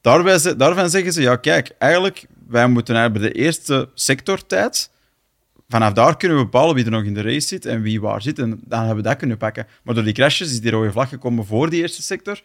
[0.00, 4.90] Daarbij, ze- daarvan zeggen ze, ja kijk, eigenlijk, wij moeten eigenlijk bij de eerste sectortijd,
[5.68, 8.22] vanaf daar kunnen we bepalen wie er nog in de race zit en wie waar
[8.22, 8.38] zit.
[8.38, 9.66] En dan hebben we dat kunnen pakken.
[9.82, 12.40] Maar door die crashes is die rode vlag gekomen voor die eerste sector.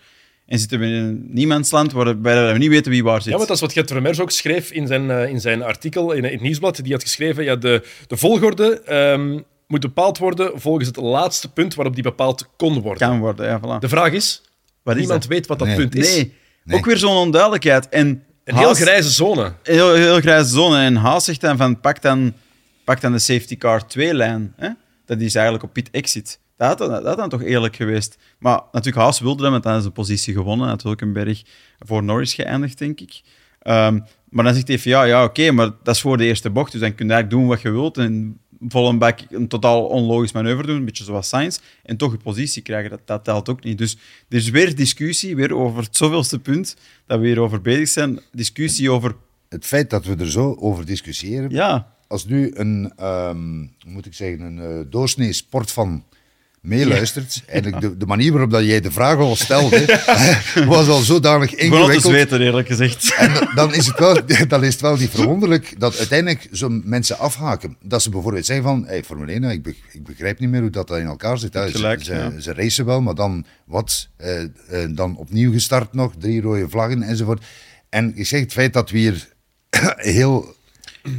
[0.47, 3.31] En zitten we in een niemandsland waarbij we niet weten wie waar zit.
[3.31, 6.11] Ja, want dat is wat Gert Vermeers ook schreef in zijn, eh, in zijn artikel
[6.11, 6.83] in, in het Nieuwsblad.
[6.83, 11.75] Die had geschreven, ja, de, de volgorde ehm, moet bepaald worden volgens het laatste punt
[11.75, 13.07] waarop die bepaald kon worden.
[13.07, 13.79] kan worden, ja, voilà.
[13.79, 14.41] De vraag is,
[14.83, 15.77] Wat niemand weet wat dat Nee.
[15.77, 16.15] punt is.
[16.15, 16.33] Nee.
[16.63, 16.77] Nee.
[16.77, 17.89] ook weer zo'n onduidelijkheid.
[17.89, 19.53] En Een heel grijze zone.
[19.63, 20.79] heel, heel grijze zone.
[20.83, 22.33] En Haas zegt dan van, pak dan,
[22.83, 24.53] pak dan de safety car 2-lijn.
[24.57, 24.69] hè?
[25.05, 26.39] Dat is eigenlijk op pit exit.
[26.57, 28.17] Dat had, dan- dat had dan toch eerlijk geweest.
[28.39, 30.67] Maar natuurlijk, Haas wilde dat, want dan is de positie gewonnen.
[30.67, 31.41] Had Hulkenberg
[31.79, 33.21] voor Norris geëindigd, denk ik.
[33.59, 33.99] Ehm,
[34.29, 36.71] maar dan zegt hij van, ja, ja oké, maar dat is voor de eerste bocht.
[36.71, 37.97] Dus dan kun je eigenlijk doen wat je wilt.
[37.97, 41.59] En vol een bak een totaal onlogisch manoeuvre doen, een beetje zoals Sainz.
[41.83, 43.77] En toch je positie krijgen, dat, dat telt ook niet.
[43.77, 43.97] Dus
[44.29, 48.19] er is weer discussie, weer over het zoveelste punt dat we hierover bezig zijn.
[48.31, 49.15] Discussie over,
[49.49, 51.49] Het feit dat we er zo over discussiëren.
[51.49, 56.03] ja, Als nu een, hoe moet ik zeggen, een eh doorsnee sportfan
[56.67, 57.43] meeluistert.
[57.45, 59.85] Eigenlijk de, de manier waarop dat jij de vraag al stelde,
[60.65, 62.01] was al zodanig ik ingewikkeld.
[62.03, 63.13] zweten, eerlijk gezegd.
[63.17, 66.69] En da- dan is, het wel, dan is het wel niet verwonderlijk dat uiteindelijk zo
[66.69, 67.77] mensen afhaken.
[67.81, 70.69] Dat ze bijvoorbeeld zeggen van, hey, Formule 1, ik, be- ik begrijp niet meer hoe
[70.69, 71.57] dat in elkaar zit.
[71.57, 72.39] gelijk, ze, ja.
[72.39, 74.07] ze racen wel, maar dan wat?
[74.17, 74.49] Eh, eh,
[74.89, 77.43] dan opnieuw gestart nog, drie rode vlaggen enzovoort.
[77.89, 79.27] En ik zeg het feit dat we hier
[79.95, 80.55] heel...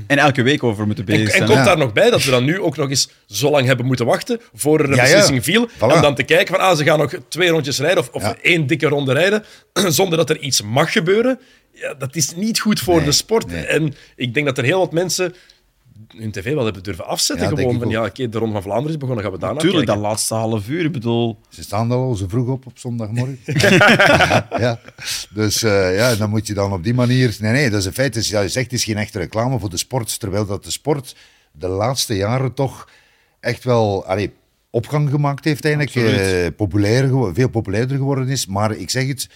[0.07, 1.45] En elke week over moeten En, bezig en zijn.
[1.45, 1.65] komt Ja.
[1.65, 4.41] daar nog bij dat we dan nu ook nog eens zo lang hebben moeten wachten
[4.55, 5.69] voor er een Ja, beslissing viel.
[5.69, 5.79] Voilà.
[5.95, 8.67] En dan te kijken van, ah, ze gaan nog twee rondjes rijden of, of één
[8.67, 9.45] dikke ronde rijden,
[9.89, 11.41] zonder dat er iets mag gebeuren.
[11.73, 13.47] Ja, dat is niet goed voor Nee, de sport.
[13.47, 13.65] nee.
[13.67, 15.35] En ik denk dat er heel wat mensen
[16.07, 17.49] hun tv wel hebben durven afzetten.
[17.49, 19.87] Ja, gewoon van, ja, oké, de Ronde van Vlaanderen is begonnen, gaan we daarna Natuurlijk,
[19.87, 21.39] dat laatste half uur, ik bedoel...
[21.49, 23.39] Ze staan er al zo vroeg op op zondagmorgen.
[24.65, 24.81] ja.
[25.31, 27.37] Dus eh, ja, dan moet je dan op die manier...
[27.41, 28.17] Nee, nee, dat is een feit.
[28.17, 30.21] Is, ja, je zegt, het is geen echte reclame voor de sport.
[30.21, 31.17] Terwijl dat de sport
[31.53, 32.91] de laatste jaren toch
[33.41, 34.33] echt wel allee,
[34.71, 35.95] opgang gemaakt heeft eigenlijk.
[35.95, 38.47] Eh, populair, veel populairder geworden is.
[38.47, 39.29] Maar ik zeg het,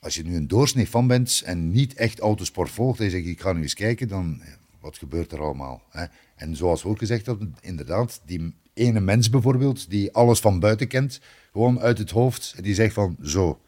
[0.00, 3.26] als je nu een doorsnee fan bent en niet echt autosport volgt en je zegt,
[3.26, 4.42] ik ga nu eens kijken, dan
[4.82, 5.82] wat gebeurt er allemaal?
[5.90, 6.04] Hè?
[6.36, 10.88] En zoals we ook gezegd hadden, inderdaad, die ene mens bijvoorbeeld, die alles van buiten
[10.88, 11.20] kent,
[11.52, 13.58] gewoon uit het hoofd, die zegt van zo.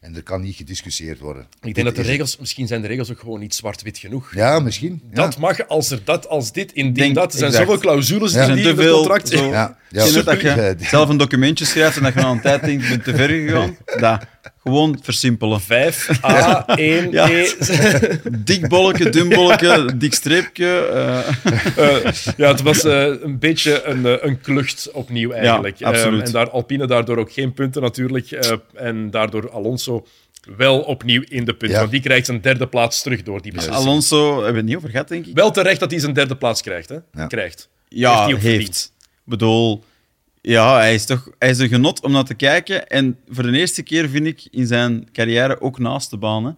[0.00, 1.46] En er kan niet gediscussieerd worden.
[1.62, 4.34] Ik denk dat de regels, misschien zijn de regels ook gewoon niet zwart-wit genoeg.
[4.34, 5.02] Ja, misschien.
[5.08, 5.14] Ja.
[5.14, 7.32] Dat mag als er dat, als dit, indien Denk- dat.
[7.32, 7.68] Er zijn exact.
[7.68, 8.36] zoveel clausules Ja.
[8.38, 8.96] Er in zijn die te in het veel...
[8.98, 9.28] contract.
[9.28, 12.40] Zo, Ja, ja, je dat je zelf een documentje schrijft en dat je na een
[12.40, 13.76] tijd denkt, ik ben te ver gegaan?
[14.00, 14.26] Dat.
[14.62, 15.60] Gewoon versimpelen.
[15.60, 17.30] 5A, 1, Ja.
[17.30, 17.48] E.
[18.44, 20.66] Dik bolletje, dun bolletje, dik streepje.
[20.86, 21.96] eh.
[21.96, 25.76] Eh, ja, het was eh, een beetje een, een klucht opnieuw eigenlijk.
[25.76, 26.18] Ja, absoluut.
[26.18, 28.30] Ehm, en daar Alpine daardoor ook geen punten natuurlijk.
[28.74, 30.06] en daardoor Alonso
[30.56, 31.70] wel opnieuw in de punten.
[31.70, 31.78] Ja.
[31.78, 33.86] Want die krijgt zijn derde plaats terug door die beslissing.
[33.86, 35.34] Alonso, hebben we het niet over gehad, denk ik?
[35.34, 36.88] Wel terecht dat hij zijn derde plaats krijgt.
[36.88, 36.96] Hè?
[37.12, 37.26] Ja.
[37.26, 37.68] Krijgt.
[37.88, 38.92] Ja, Heeft.
[38.98, 39.84] Ik bedoel,
[40.42, 42.86] ja, hij is toch hij is een genot om naar te kijken.
[42.88, 46.44] En voor de eerste keer vind ik in zijn carrière ook naast de baan.
[46.44, 46.50] hè.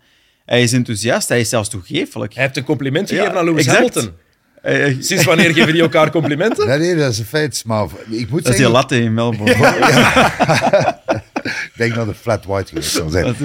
[0.44, 2.34] Hij is enthousiast, hij is zelfs toegeeflijk.
[2.34, 3.94] Hij heeft een compliment gegeven Ja, aan Lewis exact.
[3.94, 4.20] Hamilton.
[5.02, 6.66] Sinds wanneer geven die elkaar complimenten?
[6.68, 7.62] Nee, nee, dat is een feit.
[7.66, 8.70] Maar ik moet Dat is die zeggen...
[8.70, 9.54] latte in Melbourne.
[11.76, 13.34] denk dat het flat white geweest zal zijn.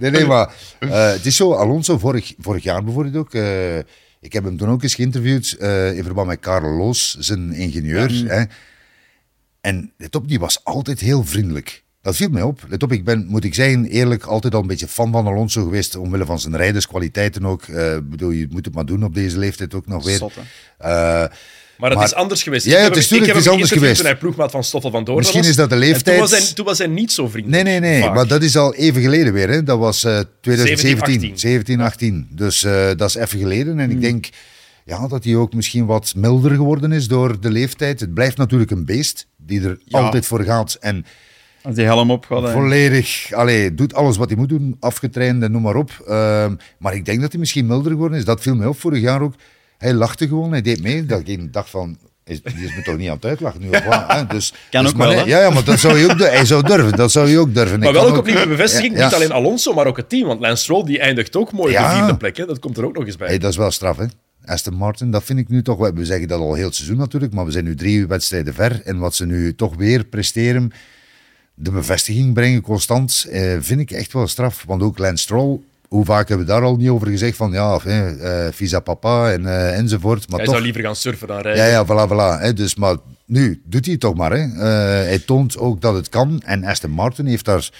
[0.00, 1.52] Nee, nee, maar eh, het is zo.
[1.52, 3.34] Alonso, vorig, vorig jaar bijvoorbeeld ook.
[3.34, 3.78] eh,
[4.20, 8.10] ik heb hem toen ook eens geïnterviewd eh, in verband met Karel Loos, zijn ingenieur.
[8.26, 8.44] Hè.
[9.60, 11.84] En let op, die was altijd heel vriendelijk.
[12.02, 12.60] Dat viel mij op.
[12.68, 15.62] Let op, ik ben, moet ik zeggen, eerlijk altijd al een beetje fan van Alonso
[15.62, 15.96] geweest.
[15.96, 17.62] Omwille van zijn rijderskwaliteiten ook.
[17.68, 20.16] Ik bedoel, je moet het maar doen op deze leeftijd ook nog weer.
[20.16, 20.32] Zot,
[21.78, 22.66] Maar het Maar- is anders geweest.
[22.66, 23.96] Ja, het is tuurlijk, ik heb het is hem anders geweest.
[23.96, 25.48] toen hij ploegmaat van Stoffel van Doorn Misschien was.
[25.48, 27.64] is dat de leeftijd- toen was, hij, toen was hij niet zo vriendelijk.
[27.64, 28.02] Nee, nee, nee.
[28.02, 28.14] Vaak.
[28.14, 29.48] Maar dat is al even geleden weer.
[29.48, 29.62] Hè.
[29.62, 32.28] Dat was eh 2017, 17, 17, 18.
[32.30, 33.78] Dus eh, dat is even geleden.
[33.80, 34.28] En ik denk
[34.84, 38.00] ja, dat hij ook misschien wat milder geworden is door de leeftijd.
[38.00, 39.98] Het blijft natuurlijk een beest die er Ja.
[40.00, 40.76] altijd voor gaat.
[40.80, 41.04] En
[41.62, 42.50] Als die helm op gaat.
[42.50, 45.90] volledig, allee, doet alles wat hij moet doen, afgetraind en noem maar op.
[46.06, 48.24] Ehm, maar ik denk dat hij misschien milder geworden is.
[48.24, 49.34] Dat viel mij op vorig jaar ook.
[49.78, 51.06] Hij lachte gewoon, hij deed mee.
[51.06, 53.70] Dat ik dacht van, is, die is me toch niet aan het uitlachen nu?
[54.28, 55.26] Dus, Kan dus, ook maar wel, nee?
[55.26, 56.26] Ja, ja, maar dat zou je ook, doen.
[56.26, 56.96] hij zou durven.
[56.96, 57.78] Dat zou je ook durven.
[57.78, 60.08] Maar Ik wel kan ook opnieuw de bevestiging, Ja, niet alleen Alonso, maar ook het
[60.08, 60.26] team.
[60.26, 62.36] Want Lance Stroll die eindigt ook mooi op de vierde plek.
[62.36, 62.46] Hè.
[62.46, 63.28] Dat komt er ook nog eens bij.
[63.28, 64.04] Hey, dat is wel straf, hè?
[64.44, 65.78] Aston Martin, dat vind ik nu toch...
[65.78, 68.54] wel- We zeggen dat al heel het seizoen natuurlijk, maar we zijn nu drie wedstrijden
[68.54, 68.80] ver.
[68.84, 70.70] En wat ze nu toch weer presteren,
[71.54, 74.64] de bevestiging brengen constant, eh, vind ik echt wel straf.
[74.66, 77.78] Want ook Lance Stroll, hoe vaak hebben we daar al niet over gezegd van ja,
[77.84, 80.28] eh, eh, visa papa en, eh, enzovoort.
[80.28, 81.64] Maar hij toch, zou liever gaan surfen dan rijden.
[81.64, 82.42] ja, ja, voilà, voilà.
[82.42, 82.96] Hè, dus, maar
[83.28, 84.32] nu doet hij het toch maar.
[84.32, 84.42] Hè.
[84.42, 86.42] Eh, hij toont ook dat het kan.
[86.44, 87.70] En Aston Martin heeft daar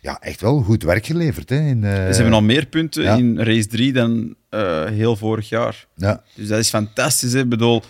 [0.00, 1.48] ja, echt wel goed werk geleverd.
[1.48, 3.16] Hè, in, eh, Ze hebben al meer punten ja.
[3.16, 5.86] in race 3 dan eh, heel vorig jaar.
[5.94, 6.22] ja.
[6.34, 7.32] Dus dat is fantastisch.
[7.32, 7.38] Hè?
[7.38, 7.82] Ik bedoel,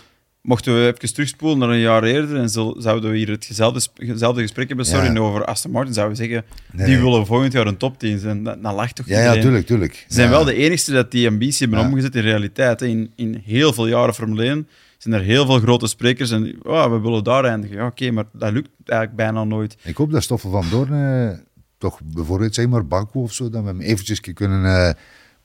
[0.47, 3.97] mochten we even terugspoelen naar een jaar eerder en zo, zouden we hier hetzelfde, sp-
[3.97, 5.19] hetzelfde gesprek hebben sorry, Ja.
[5.19, 6.85] over Aston Martin, zouden we zeggen, Nee.
[6.85, 8.43] die willen volgend jaar een top 10 zijn.
[8.43, 9.93] Dat, lacht toch Ja, ja, tuurlijk, tuurlijk.
[9.93, 10.33] Ze zijn ja.
[10.35, 12.81] wel de enigste dat die ambitie hebben omgezet in realiteit.
[12.81, 14.67] In, in heel veel jaren Formule 1
[14.97, 17.75] zijn er heel veel grote sprekers en oh, we willen daar eindigen.
[17.75, 19.77] Ja, oké, maar dat lukt eigenlijk bijna nooit.
[19.83, 21.37] Ik hoop dat Stoffel van Doorn, eh,
[21.77, 24.93] toch bijvoorbeeld zeg maar Baku of zo, dat we hem eventjes kunnen eh,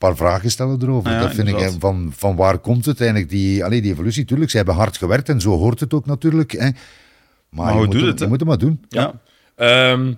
[0.09, 1.11] paar vragen stellen erover.
[1.11, 1.80] Ja, dat vind ik, inderdaad.
[1.80, 4.24] van, van waar komt het eigenlijk, die, allee, die evolutie?
[4.24, 6.53] Tuurlijk, ze hebben hard gewerkt en zo hoort het ook natuurlijk.
[6.53, 6.59] Hè.
[6.59, 6.72] Maar,
[7.50, 8.18] Maar je hoe moet doet hem- het?
[8.20, 8.84] Je moet het maar doen.
[8.88, 9.20] Ja.
[9.57, 10.12] Ehm,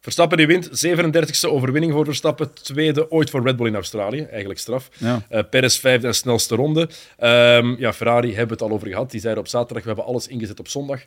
[0.00, 4.60] Verstappen die wint, 37e overwinning voor Verstappen, tweede ooit voor Red Bull in Australië, eigenlijk
[4.60, 4.88] straf.
[4.98, 5.22] Ja.
[5.28, 6.88] Eh, Perez vijfde en snelste ronde.
[7.18, 9.10] Ehm, ja, Ferrari hebben we het al over gehad.
[9.10, 11.00] Die zeiden op zaterdag, we hebben alles ingezet op zondag.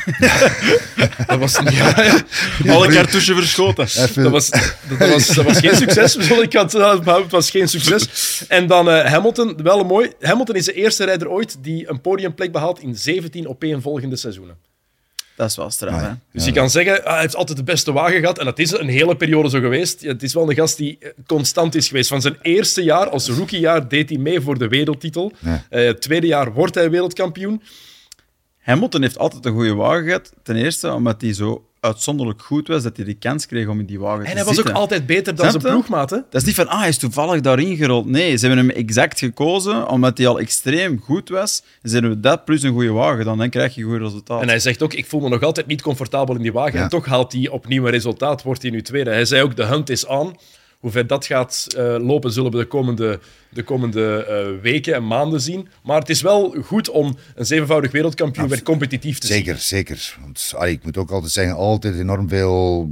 [1.26, 2.24] dat was, ja, ja.
[2.72, 3.86] Alle cartouchen verschoten.
[4.22, 6.16] Dat was, dat, dat was, dat was geen succes.
[6.16, 8.44] Ik had, het was geen succes.
[8.48, 10.12] En dan eh, Hamilton, wel een mooi.
[10.20, 14.56] Hamilton is de eerste rijder ooit die een podiumplek behaalt in 17 opeenvolgende seizoenen.
[15.36, 16.10] Dat is wel straf, hè?
[16.32, 18.38] Dus je kan zeggen, ah, hij heeft altijd de beste wagen gehad.
[18.38, 20.02] En dat is een hele periode zo geweest.
[20.02, 22.08] Ja, het is wel een gast die eh, constant is geweest.
[22.08, 25.32] Van zijn eerste jaar, als rookiejaar, deed hij mee voor de wereldtitel.
[25.70, 27.62] Eh, tweede jaar wordt hij wereldkampioen.
[28.62, 30.32] Hamilton heeft altijd een goede wagen gehad.
[30.42, 33.86] Ten eerste omdat hij zo uitzonderlijk goed was dat hij de kans kreeg om in
[33.86, 34.74] die wagen En te hij was ook zitten.
[34.74, 35.82] altijd beter dan zijn.
[35.92, 36.06] Hè?
[36.06, 38.06] Dat is niet van, ah, hij is toevallig daarin gerold.
[38.06, 41.62] Nee, ze hebben hem exact gekozen omdat hij al extreem goed was.
[41.82, 44.42] Ze hebben dat plus een goede wagen, dan, dan krijg je een goed resultaat.
[44.42, 46.78] En hij zegt ook, ik voel me nog altijd niet comfortabel in die wagen.
[46.78, 46.82] Ja.
[46.82, 49.10] En toch haalt hij opnieuw een resultaat, wordt hij nu tweede.
[49.10, 50.36] Hij zei ook, de hunt is on.
[50.82, 53.20] Hoe ver dat gaat eh, lopen, zullen we de komende,
[53.50, 55.68] de komende eh, weken en maanden zien.
[55.82, 59.36] Maar het is wel goed om een zevenvoudig wereldkampioen weer competitief te zien.
[59.36, 60.16] Zeker, zeker.
[60.20, 62.90] Want allee, ik moet ook altijd zeggen, altijd enorm veel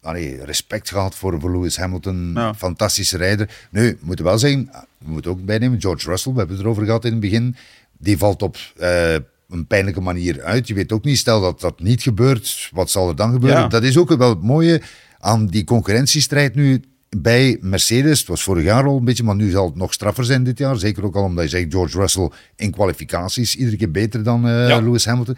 [0.00, 2.30] allee, respect gehad voor, voor Lewis Hamilton.
[2.34, 2.54] Ja.
[2.54, 3.66] Fantastische rijder.
[3.70, 6.84] Nu, we moeten wel zeggen, we moeten ook bijnemen, George Russell, we hebben het erover
[6.84, 7.56] gehad in het begin,
[7.98, 9.14] die valt op eh,
[9.48, 10.68] een pijnlijke manier uit.
[10.68, 13.60] Je weet ook niet, stel dat dat niet gebeurt, wat zal er dan gebeuren?
[13.60, 13.68] Ja.
[13.68, 14.82] Dat is ook wel het mooie
[15.18, 16.82] aan die concurrentiestrijd nu
[17.16, 18.18] bij Mercedes.
[18.18, 20.58] Het was vorig jaar al een beetje, maar nu zal het nog straffer zijn dit
[20.58, 20.76] jaar.
[20.78, 24.68] Zeker ook al omdat je zegt George Russell in kwalificaties iedere keer beter dan eh,
[24.68, 24.80] Ja.
[24.80, 25.36] Lewis Hamilton.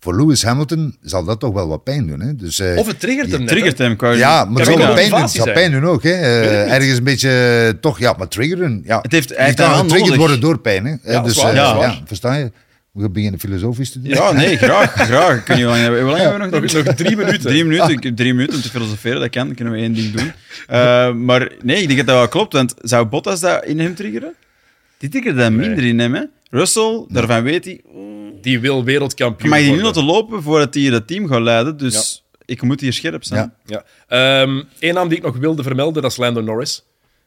[0.00, 2.20] Voor Lewis Hamilton zal dat toch wel wat pijn doen.
[2.20, 2.34] Hè?
[2.36, 3.46] Dus, eh, Of het triggert hem.
[3.46, 5.20] Triggert hem, kan je- ja, maar het zal wel pijn doen.
[5.20, 6.02] Het zal pijn doen ook.
[6.02, 6.10] Hè?
[6.10, 8.82] Eh, ergens een beetje, toch, ja, maar triggeren.
[8.84, 8.98] Ja.
[9.02, 10.16] Het heeft- hij Je heeft kan getriggerd nodig.
[10.18, 10.84] worden door pijn.
[10.84, 10.92] Hè?
[10.92, 12.50] Is dus, ja, versta je?
[12.96, 14.10] We beginnen filosofisch te doen.
[14.12, 14.92] Ja, nee, graag.
[14.92, 15.42] graag.
[15.42, 16.72] Kun je hoe lang, hoe lang hebben we nog?
[16.72, 17.40] Nog, nog drie minuten.
[17.40, 19.46] Drie minuten, ik heb drie minuten om te filosoferen, dat kan.
[19.46, 20.32] Dan kunnen we één ding doen.
[20.66, 23.94] Eh, maar nee, ik denk dat dat wel klopt, want zou Bottas dat in hem
[23.94, 24.34] triggeren?
[24.98, 26.22] Die triggerde dat minder in hem, hè.
[26.50, 27.80] Russell, daarvan weet hij...
[28.40, 30.02] Die wil Je wereldkampioen mag hier niet worden.
[30.04, 33.52] laten lopen voordat hij het team gaat leiden, dus ik moet hier scherp zijn.
[33.64, 33.84] Ja.
[34.08, 34.42] Ja.
[34.42, 36.84] Ehm Eén naam die ik nog wilde vermelden, dat is Lando Norris.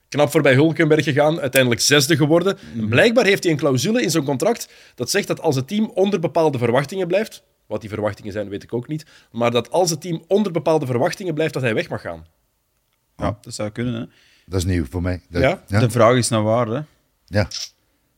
[0.09, 2.57] Knap voorbij Hulkenberg gegaan, uiteindelijk zesde geworden.
[2.73, 2.87] Mhm.
[2.89, 6.19] Blijkbaar heeft hij een clausule in zijn contract dat zegt dat als het team onder
[6.19, 10.01] bepaalde verwachtingen blijft, wat die verwachtingen zijn, weet ik ook niet, maar dat als het
[10.01, 12.25] team onder bepaalde verwachtingen blijft, dat hij weg mag gaan.
[13.17, 14.05] Ja, dat zou kunnen, hè.
[14.45, 15.21] Dat is nieuw voor mij.
[15.29, 15.63] Dat- Ja?
[15.67, 15.79] Ja.
[15.79, 16.81] De vraag is naar waar, hè.
[17.25, 17.47] Ja.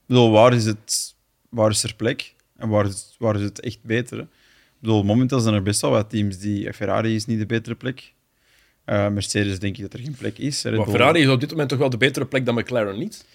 [0.06, 1.16] bedoel, waar is, het,
[1.50, 2.34] waar is er plek?
[2.58, 4.18] En waar is, waar is het echt beter?
[4.18, 4.24] hè?
[4.24, 6.74] Ik bedoel, momenteel zijn er best wel wat teams die...
[6.74, 8.14] Ferrari is niet de betere plek.
[8.92, 10.64] Eh, Mercedes denk ik dat er geen plek is.
[10.64, 12.98] Red Maar Bull- Ferrari is op dit moment toch wel de betere plek dan McLaren,
[13.00, 13.26] niet?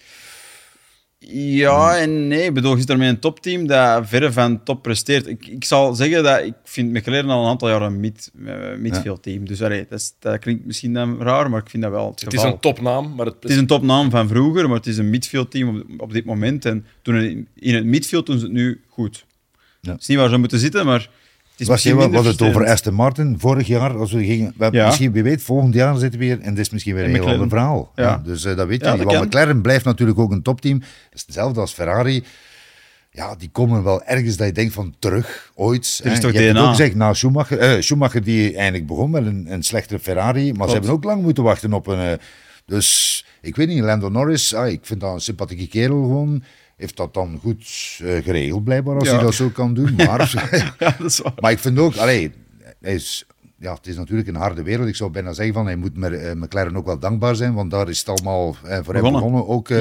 [1.19, 2.43] Ja en nee.
[2.45, 5.27] Ik bedoel, je zit er met een topteam dat verre van top presteert.
[5.27, 8.31] Ik, ik zal zeggen dat ik vind McLaren al een aantal jaar een mid,
[8.77, 9.45] midfield team.
[9.47, 12.21] Dus allee, dat, is- dat klinkt misschien dan raar, maar ik vind dat wel het
[12.21, 14.97] Het is een topnaam, maar het, Het is een topnaam van vroeger, maar het is
[14.97, 16.65] een midfield team op, op dit moment.
[16.65, 19.25] En toen in, in het midfield doen ze het nu goed.
[19.81, 19.91] Ja.
[19.91, 21.09] Het is niet waar ze moeten zitten, maar
[21.57, 22.65] het Was je wat het over.
[22.65, 23.97] Aston Martin vorig jaar?
[23.97, 24.85] Als we gingen, we Ja.
[24.85, 27.21] Misschien, wie weet, volgend jaar zitten we weer en dit is misschien weer een En
[27.21, 27.91] heel ander verhaal.
[27.95, 28.03] Ja.
[28.03, 29.25] Ja, dus eh, dat weet je Ja, Want.
[29.25, 30.81] McLaren blijft natuurlijk ook een topteam.
[31.13, 32.23] Is hetzelfde als Ferrari.
[33.11, 35.99] Ja, die komen wel ergens dat je denkt van terug, ooit.
[36.03, 36.21] Er is hè.
[36.23, 39.63] toch je hebt ook gezegd, na Schumacher, eh, Schumacher die eigenlijk begon met een, een
[39.63, 41.99] slechtere Ferrari, maar ze hebben ook lang moeten wachten op een...
[41.99, 42.13] eh,
[42.65, 46.43] dus ik weet niet, Lando Norris, ah, ik vind dat een sympathieke kerel gewoon.
[46.77, 47.63] Heeft dat dan goed
[48.03, 49.13] eh, geregeld blijkbaar, als Ja.
[49.15, 49.95] hij dat zo kan doen.
[49.95, 50.33] Maar
[50.79, 52.31] Ja, dat maar ik vind ook, allee,
[52.81, 53.25] hij is,
[53.59, 54.87] ja, het is natuurlijk een harde wereld.
[54.87, 57.71] Ik zou bijna zeggen van hij moet met eh, McLaren ook wel dankbaar zijn, want
[57.71, 59.11] daar is het allemaal eh, voor hem Begonnen.
[59.11, 59.47] begonnen.
[59.47, 59.77] Ook, eh,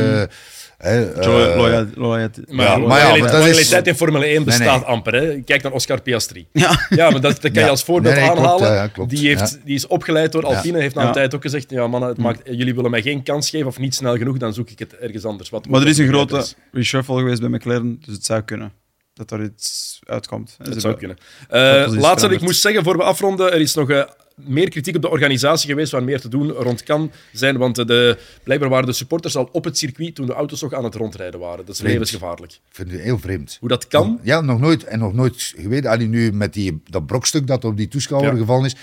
[0.78, 3.94] hè, eh, Loya- loya- loyalty- Maar, Ja, ja, maar ja, maar dat is- loyaliteit in
[3.94, 4.88] Formule 1 bestaat nee.
[4.88, 5.14] amper.
[5.14, 5.40] Hè.
[5.40, 6.46] Kijk naar Oscar Piastri.
[6.52, 6.86] Ja.
[6.88, 8.92] Ja, maar dat, dat kan je als voorbeeld Nee, nee, klopt, aanhalen.
[8.92, 9.10] klopt.
[9.10, 9.56] Die, heeft, Ja.
[9.64, 10.78] die is opgeleid door Alpine.
[10.78, 11.12] Heeft na een Ja.
[11.12, 13.94] tijd ook gezegd: Ja, mannen, het maakt, jullie willen mij geen kans geven of niet
[13.94, 15.50] snel genoeg, dan zoek ik het ergens anders.
[15.50, 18.72] Wat Maar er is een grote reshuffle geweest bij McLaren, dus het zou kunnen
[19.16, 20.56] dat er iets uitkomt.
[20.62, 21.16] Dat zou kunnen.
[21.48, 23.52] Eh, laatste dat ik moest zeggen voor we afronden.
[23.52, 24.02] Er is nog eh,
[24.34, 27.56] meer kritiek op de organisatie geweest waar meer te doen rond kan zijn.
[27.58, 30.84] Want de, blijkbaar waren de supporters al op het circuit toen de auto's nog aan
[30.84, 31.56] het rondrijden waren.
[31.64, 31.92] Dat is Vreemd.
[31.92, 32.52] levensgevaarlijk.
[32.52, 33.56] ik vind het heel vreemd.
[33.60, 34.84] Hoe dat kan, Ja, nog nooit.
[34.84, 35.90] En nog nooit geweten.
[35.90, 38.38] Allee, nu met die, dat brokstuk dat op die toeschouwer Ja.
[38.38, 38.76] gevallen is.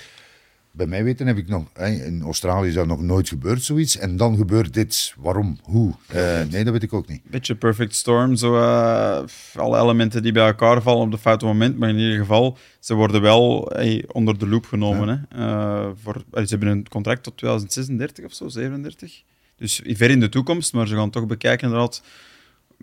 [0.76, 1.64] Bij mij weten heb ik nog...
[1.78, 3.98] In Australië is dat nog nooit gebeurd, zoiets.
[3.98, 5.14] En dan gebeurt dit.
[5.16, 5.58] Waarom?
[5.62, 5.94] Hoe?
[6.06, 7.20] Eh, nee, dat weet ik ook niet.
[7.30, 8.36] beetje perfect storm.
[8.36, 11.78] Zo, eh, alle elementen die bij elkaar vallen op het foute moment.
[11.78, 15.08] Maar in ieder geval, ze worden wel hey, onder de loep genomen.
[15.08, 15.42] Hè.
[15.42, 19.22] Eh, voor, eh, ze hebben een contract tot 2036 of zo, 37.
[19.56, 22.02] Dus ver in de toekomst, maar ze gaan toch bekijken inderdaad.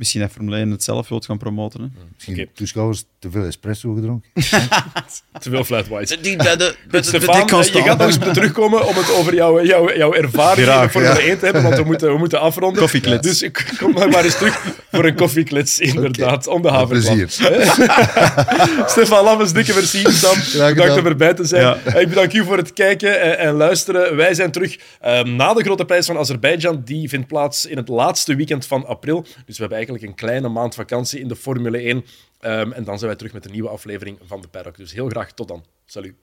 [0.02, 1.82] Misschien dat Formule 1 het zelf wilt gaan promoten.
[1.82, 1.88] Hè.
[2.14, 2.49] Misschien Oké.
[2.54, 4.30] toeschouwers te veel espresso gedronken.
[5.39, 6.22] te veel flat white.
[6.22, 9.64] Die bij de, Stefan, eh, je gaat nog eens moeten terugkomen om het over jouw,
[9.64, 11.28] jouw, jouw ervaring in de Formule ja.
[11.28, 12.82] 1 te hebben, want we moeten, we moeten afronden.
[12.82, 13.28] Koffieklets.
[13.28, 17.16] Dus ik kom nog maar eens terug voor een koffieklets, inderdaad, om de haverklap.
[17.16, 17.30] plezier.
[18.91, 20.12] Stefan Lammens, dikke merci.
[20.12, 21.62] Sam, bedankt om erbij te zijn.
[21.62, 21.99] Ja.
[21.99, 24.16] Ik bedank u voor het kijken en, en luisteren.
[24.16, 26.82] Wij zijn terug eh, na de grote prijs van Azerbeidzjan.
[26.86, 29.22] Die vindt plaats in het laatste weekend van april.
[29.22, 32.06] Dus we hebben eigenlijk een kleine maand vakantie in de Formule 1.
[32.39, 34.78] Ehm, en dan zijn wij terug met een nieuwe aflevering van de Paddock.
[34.78, 35.66] Dus heel graag tot dan.
[35.86, 36.16] Salut.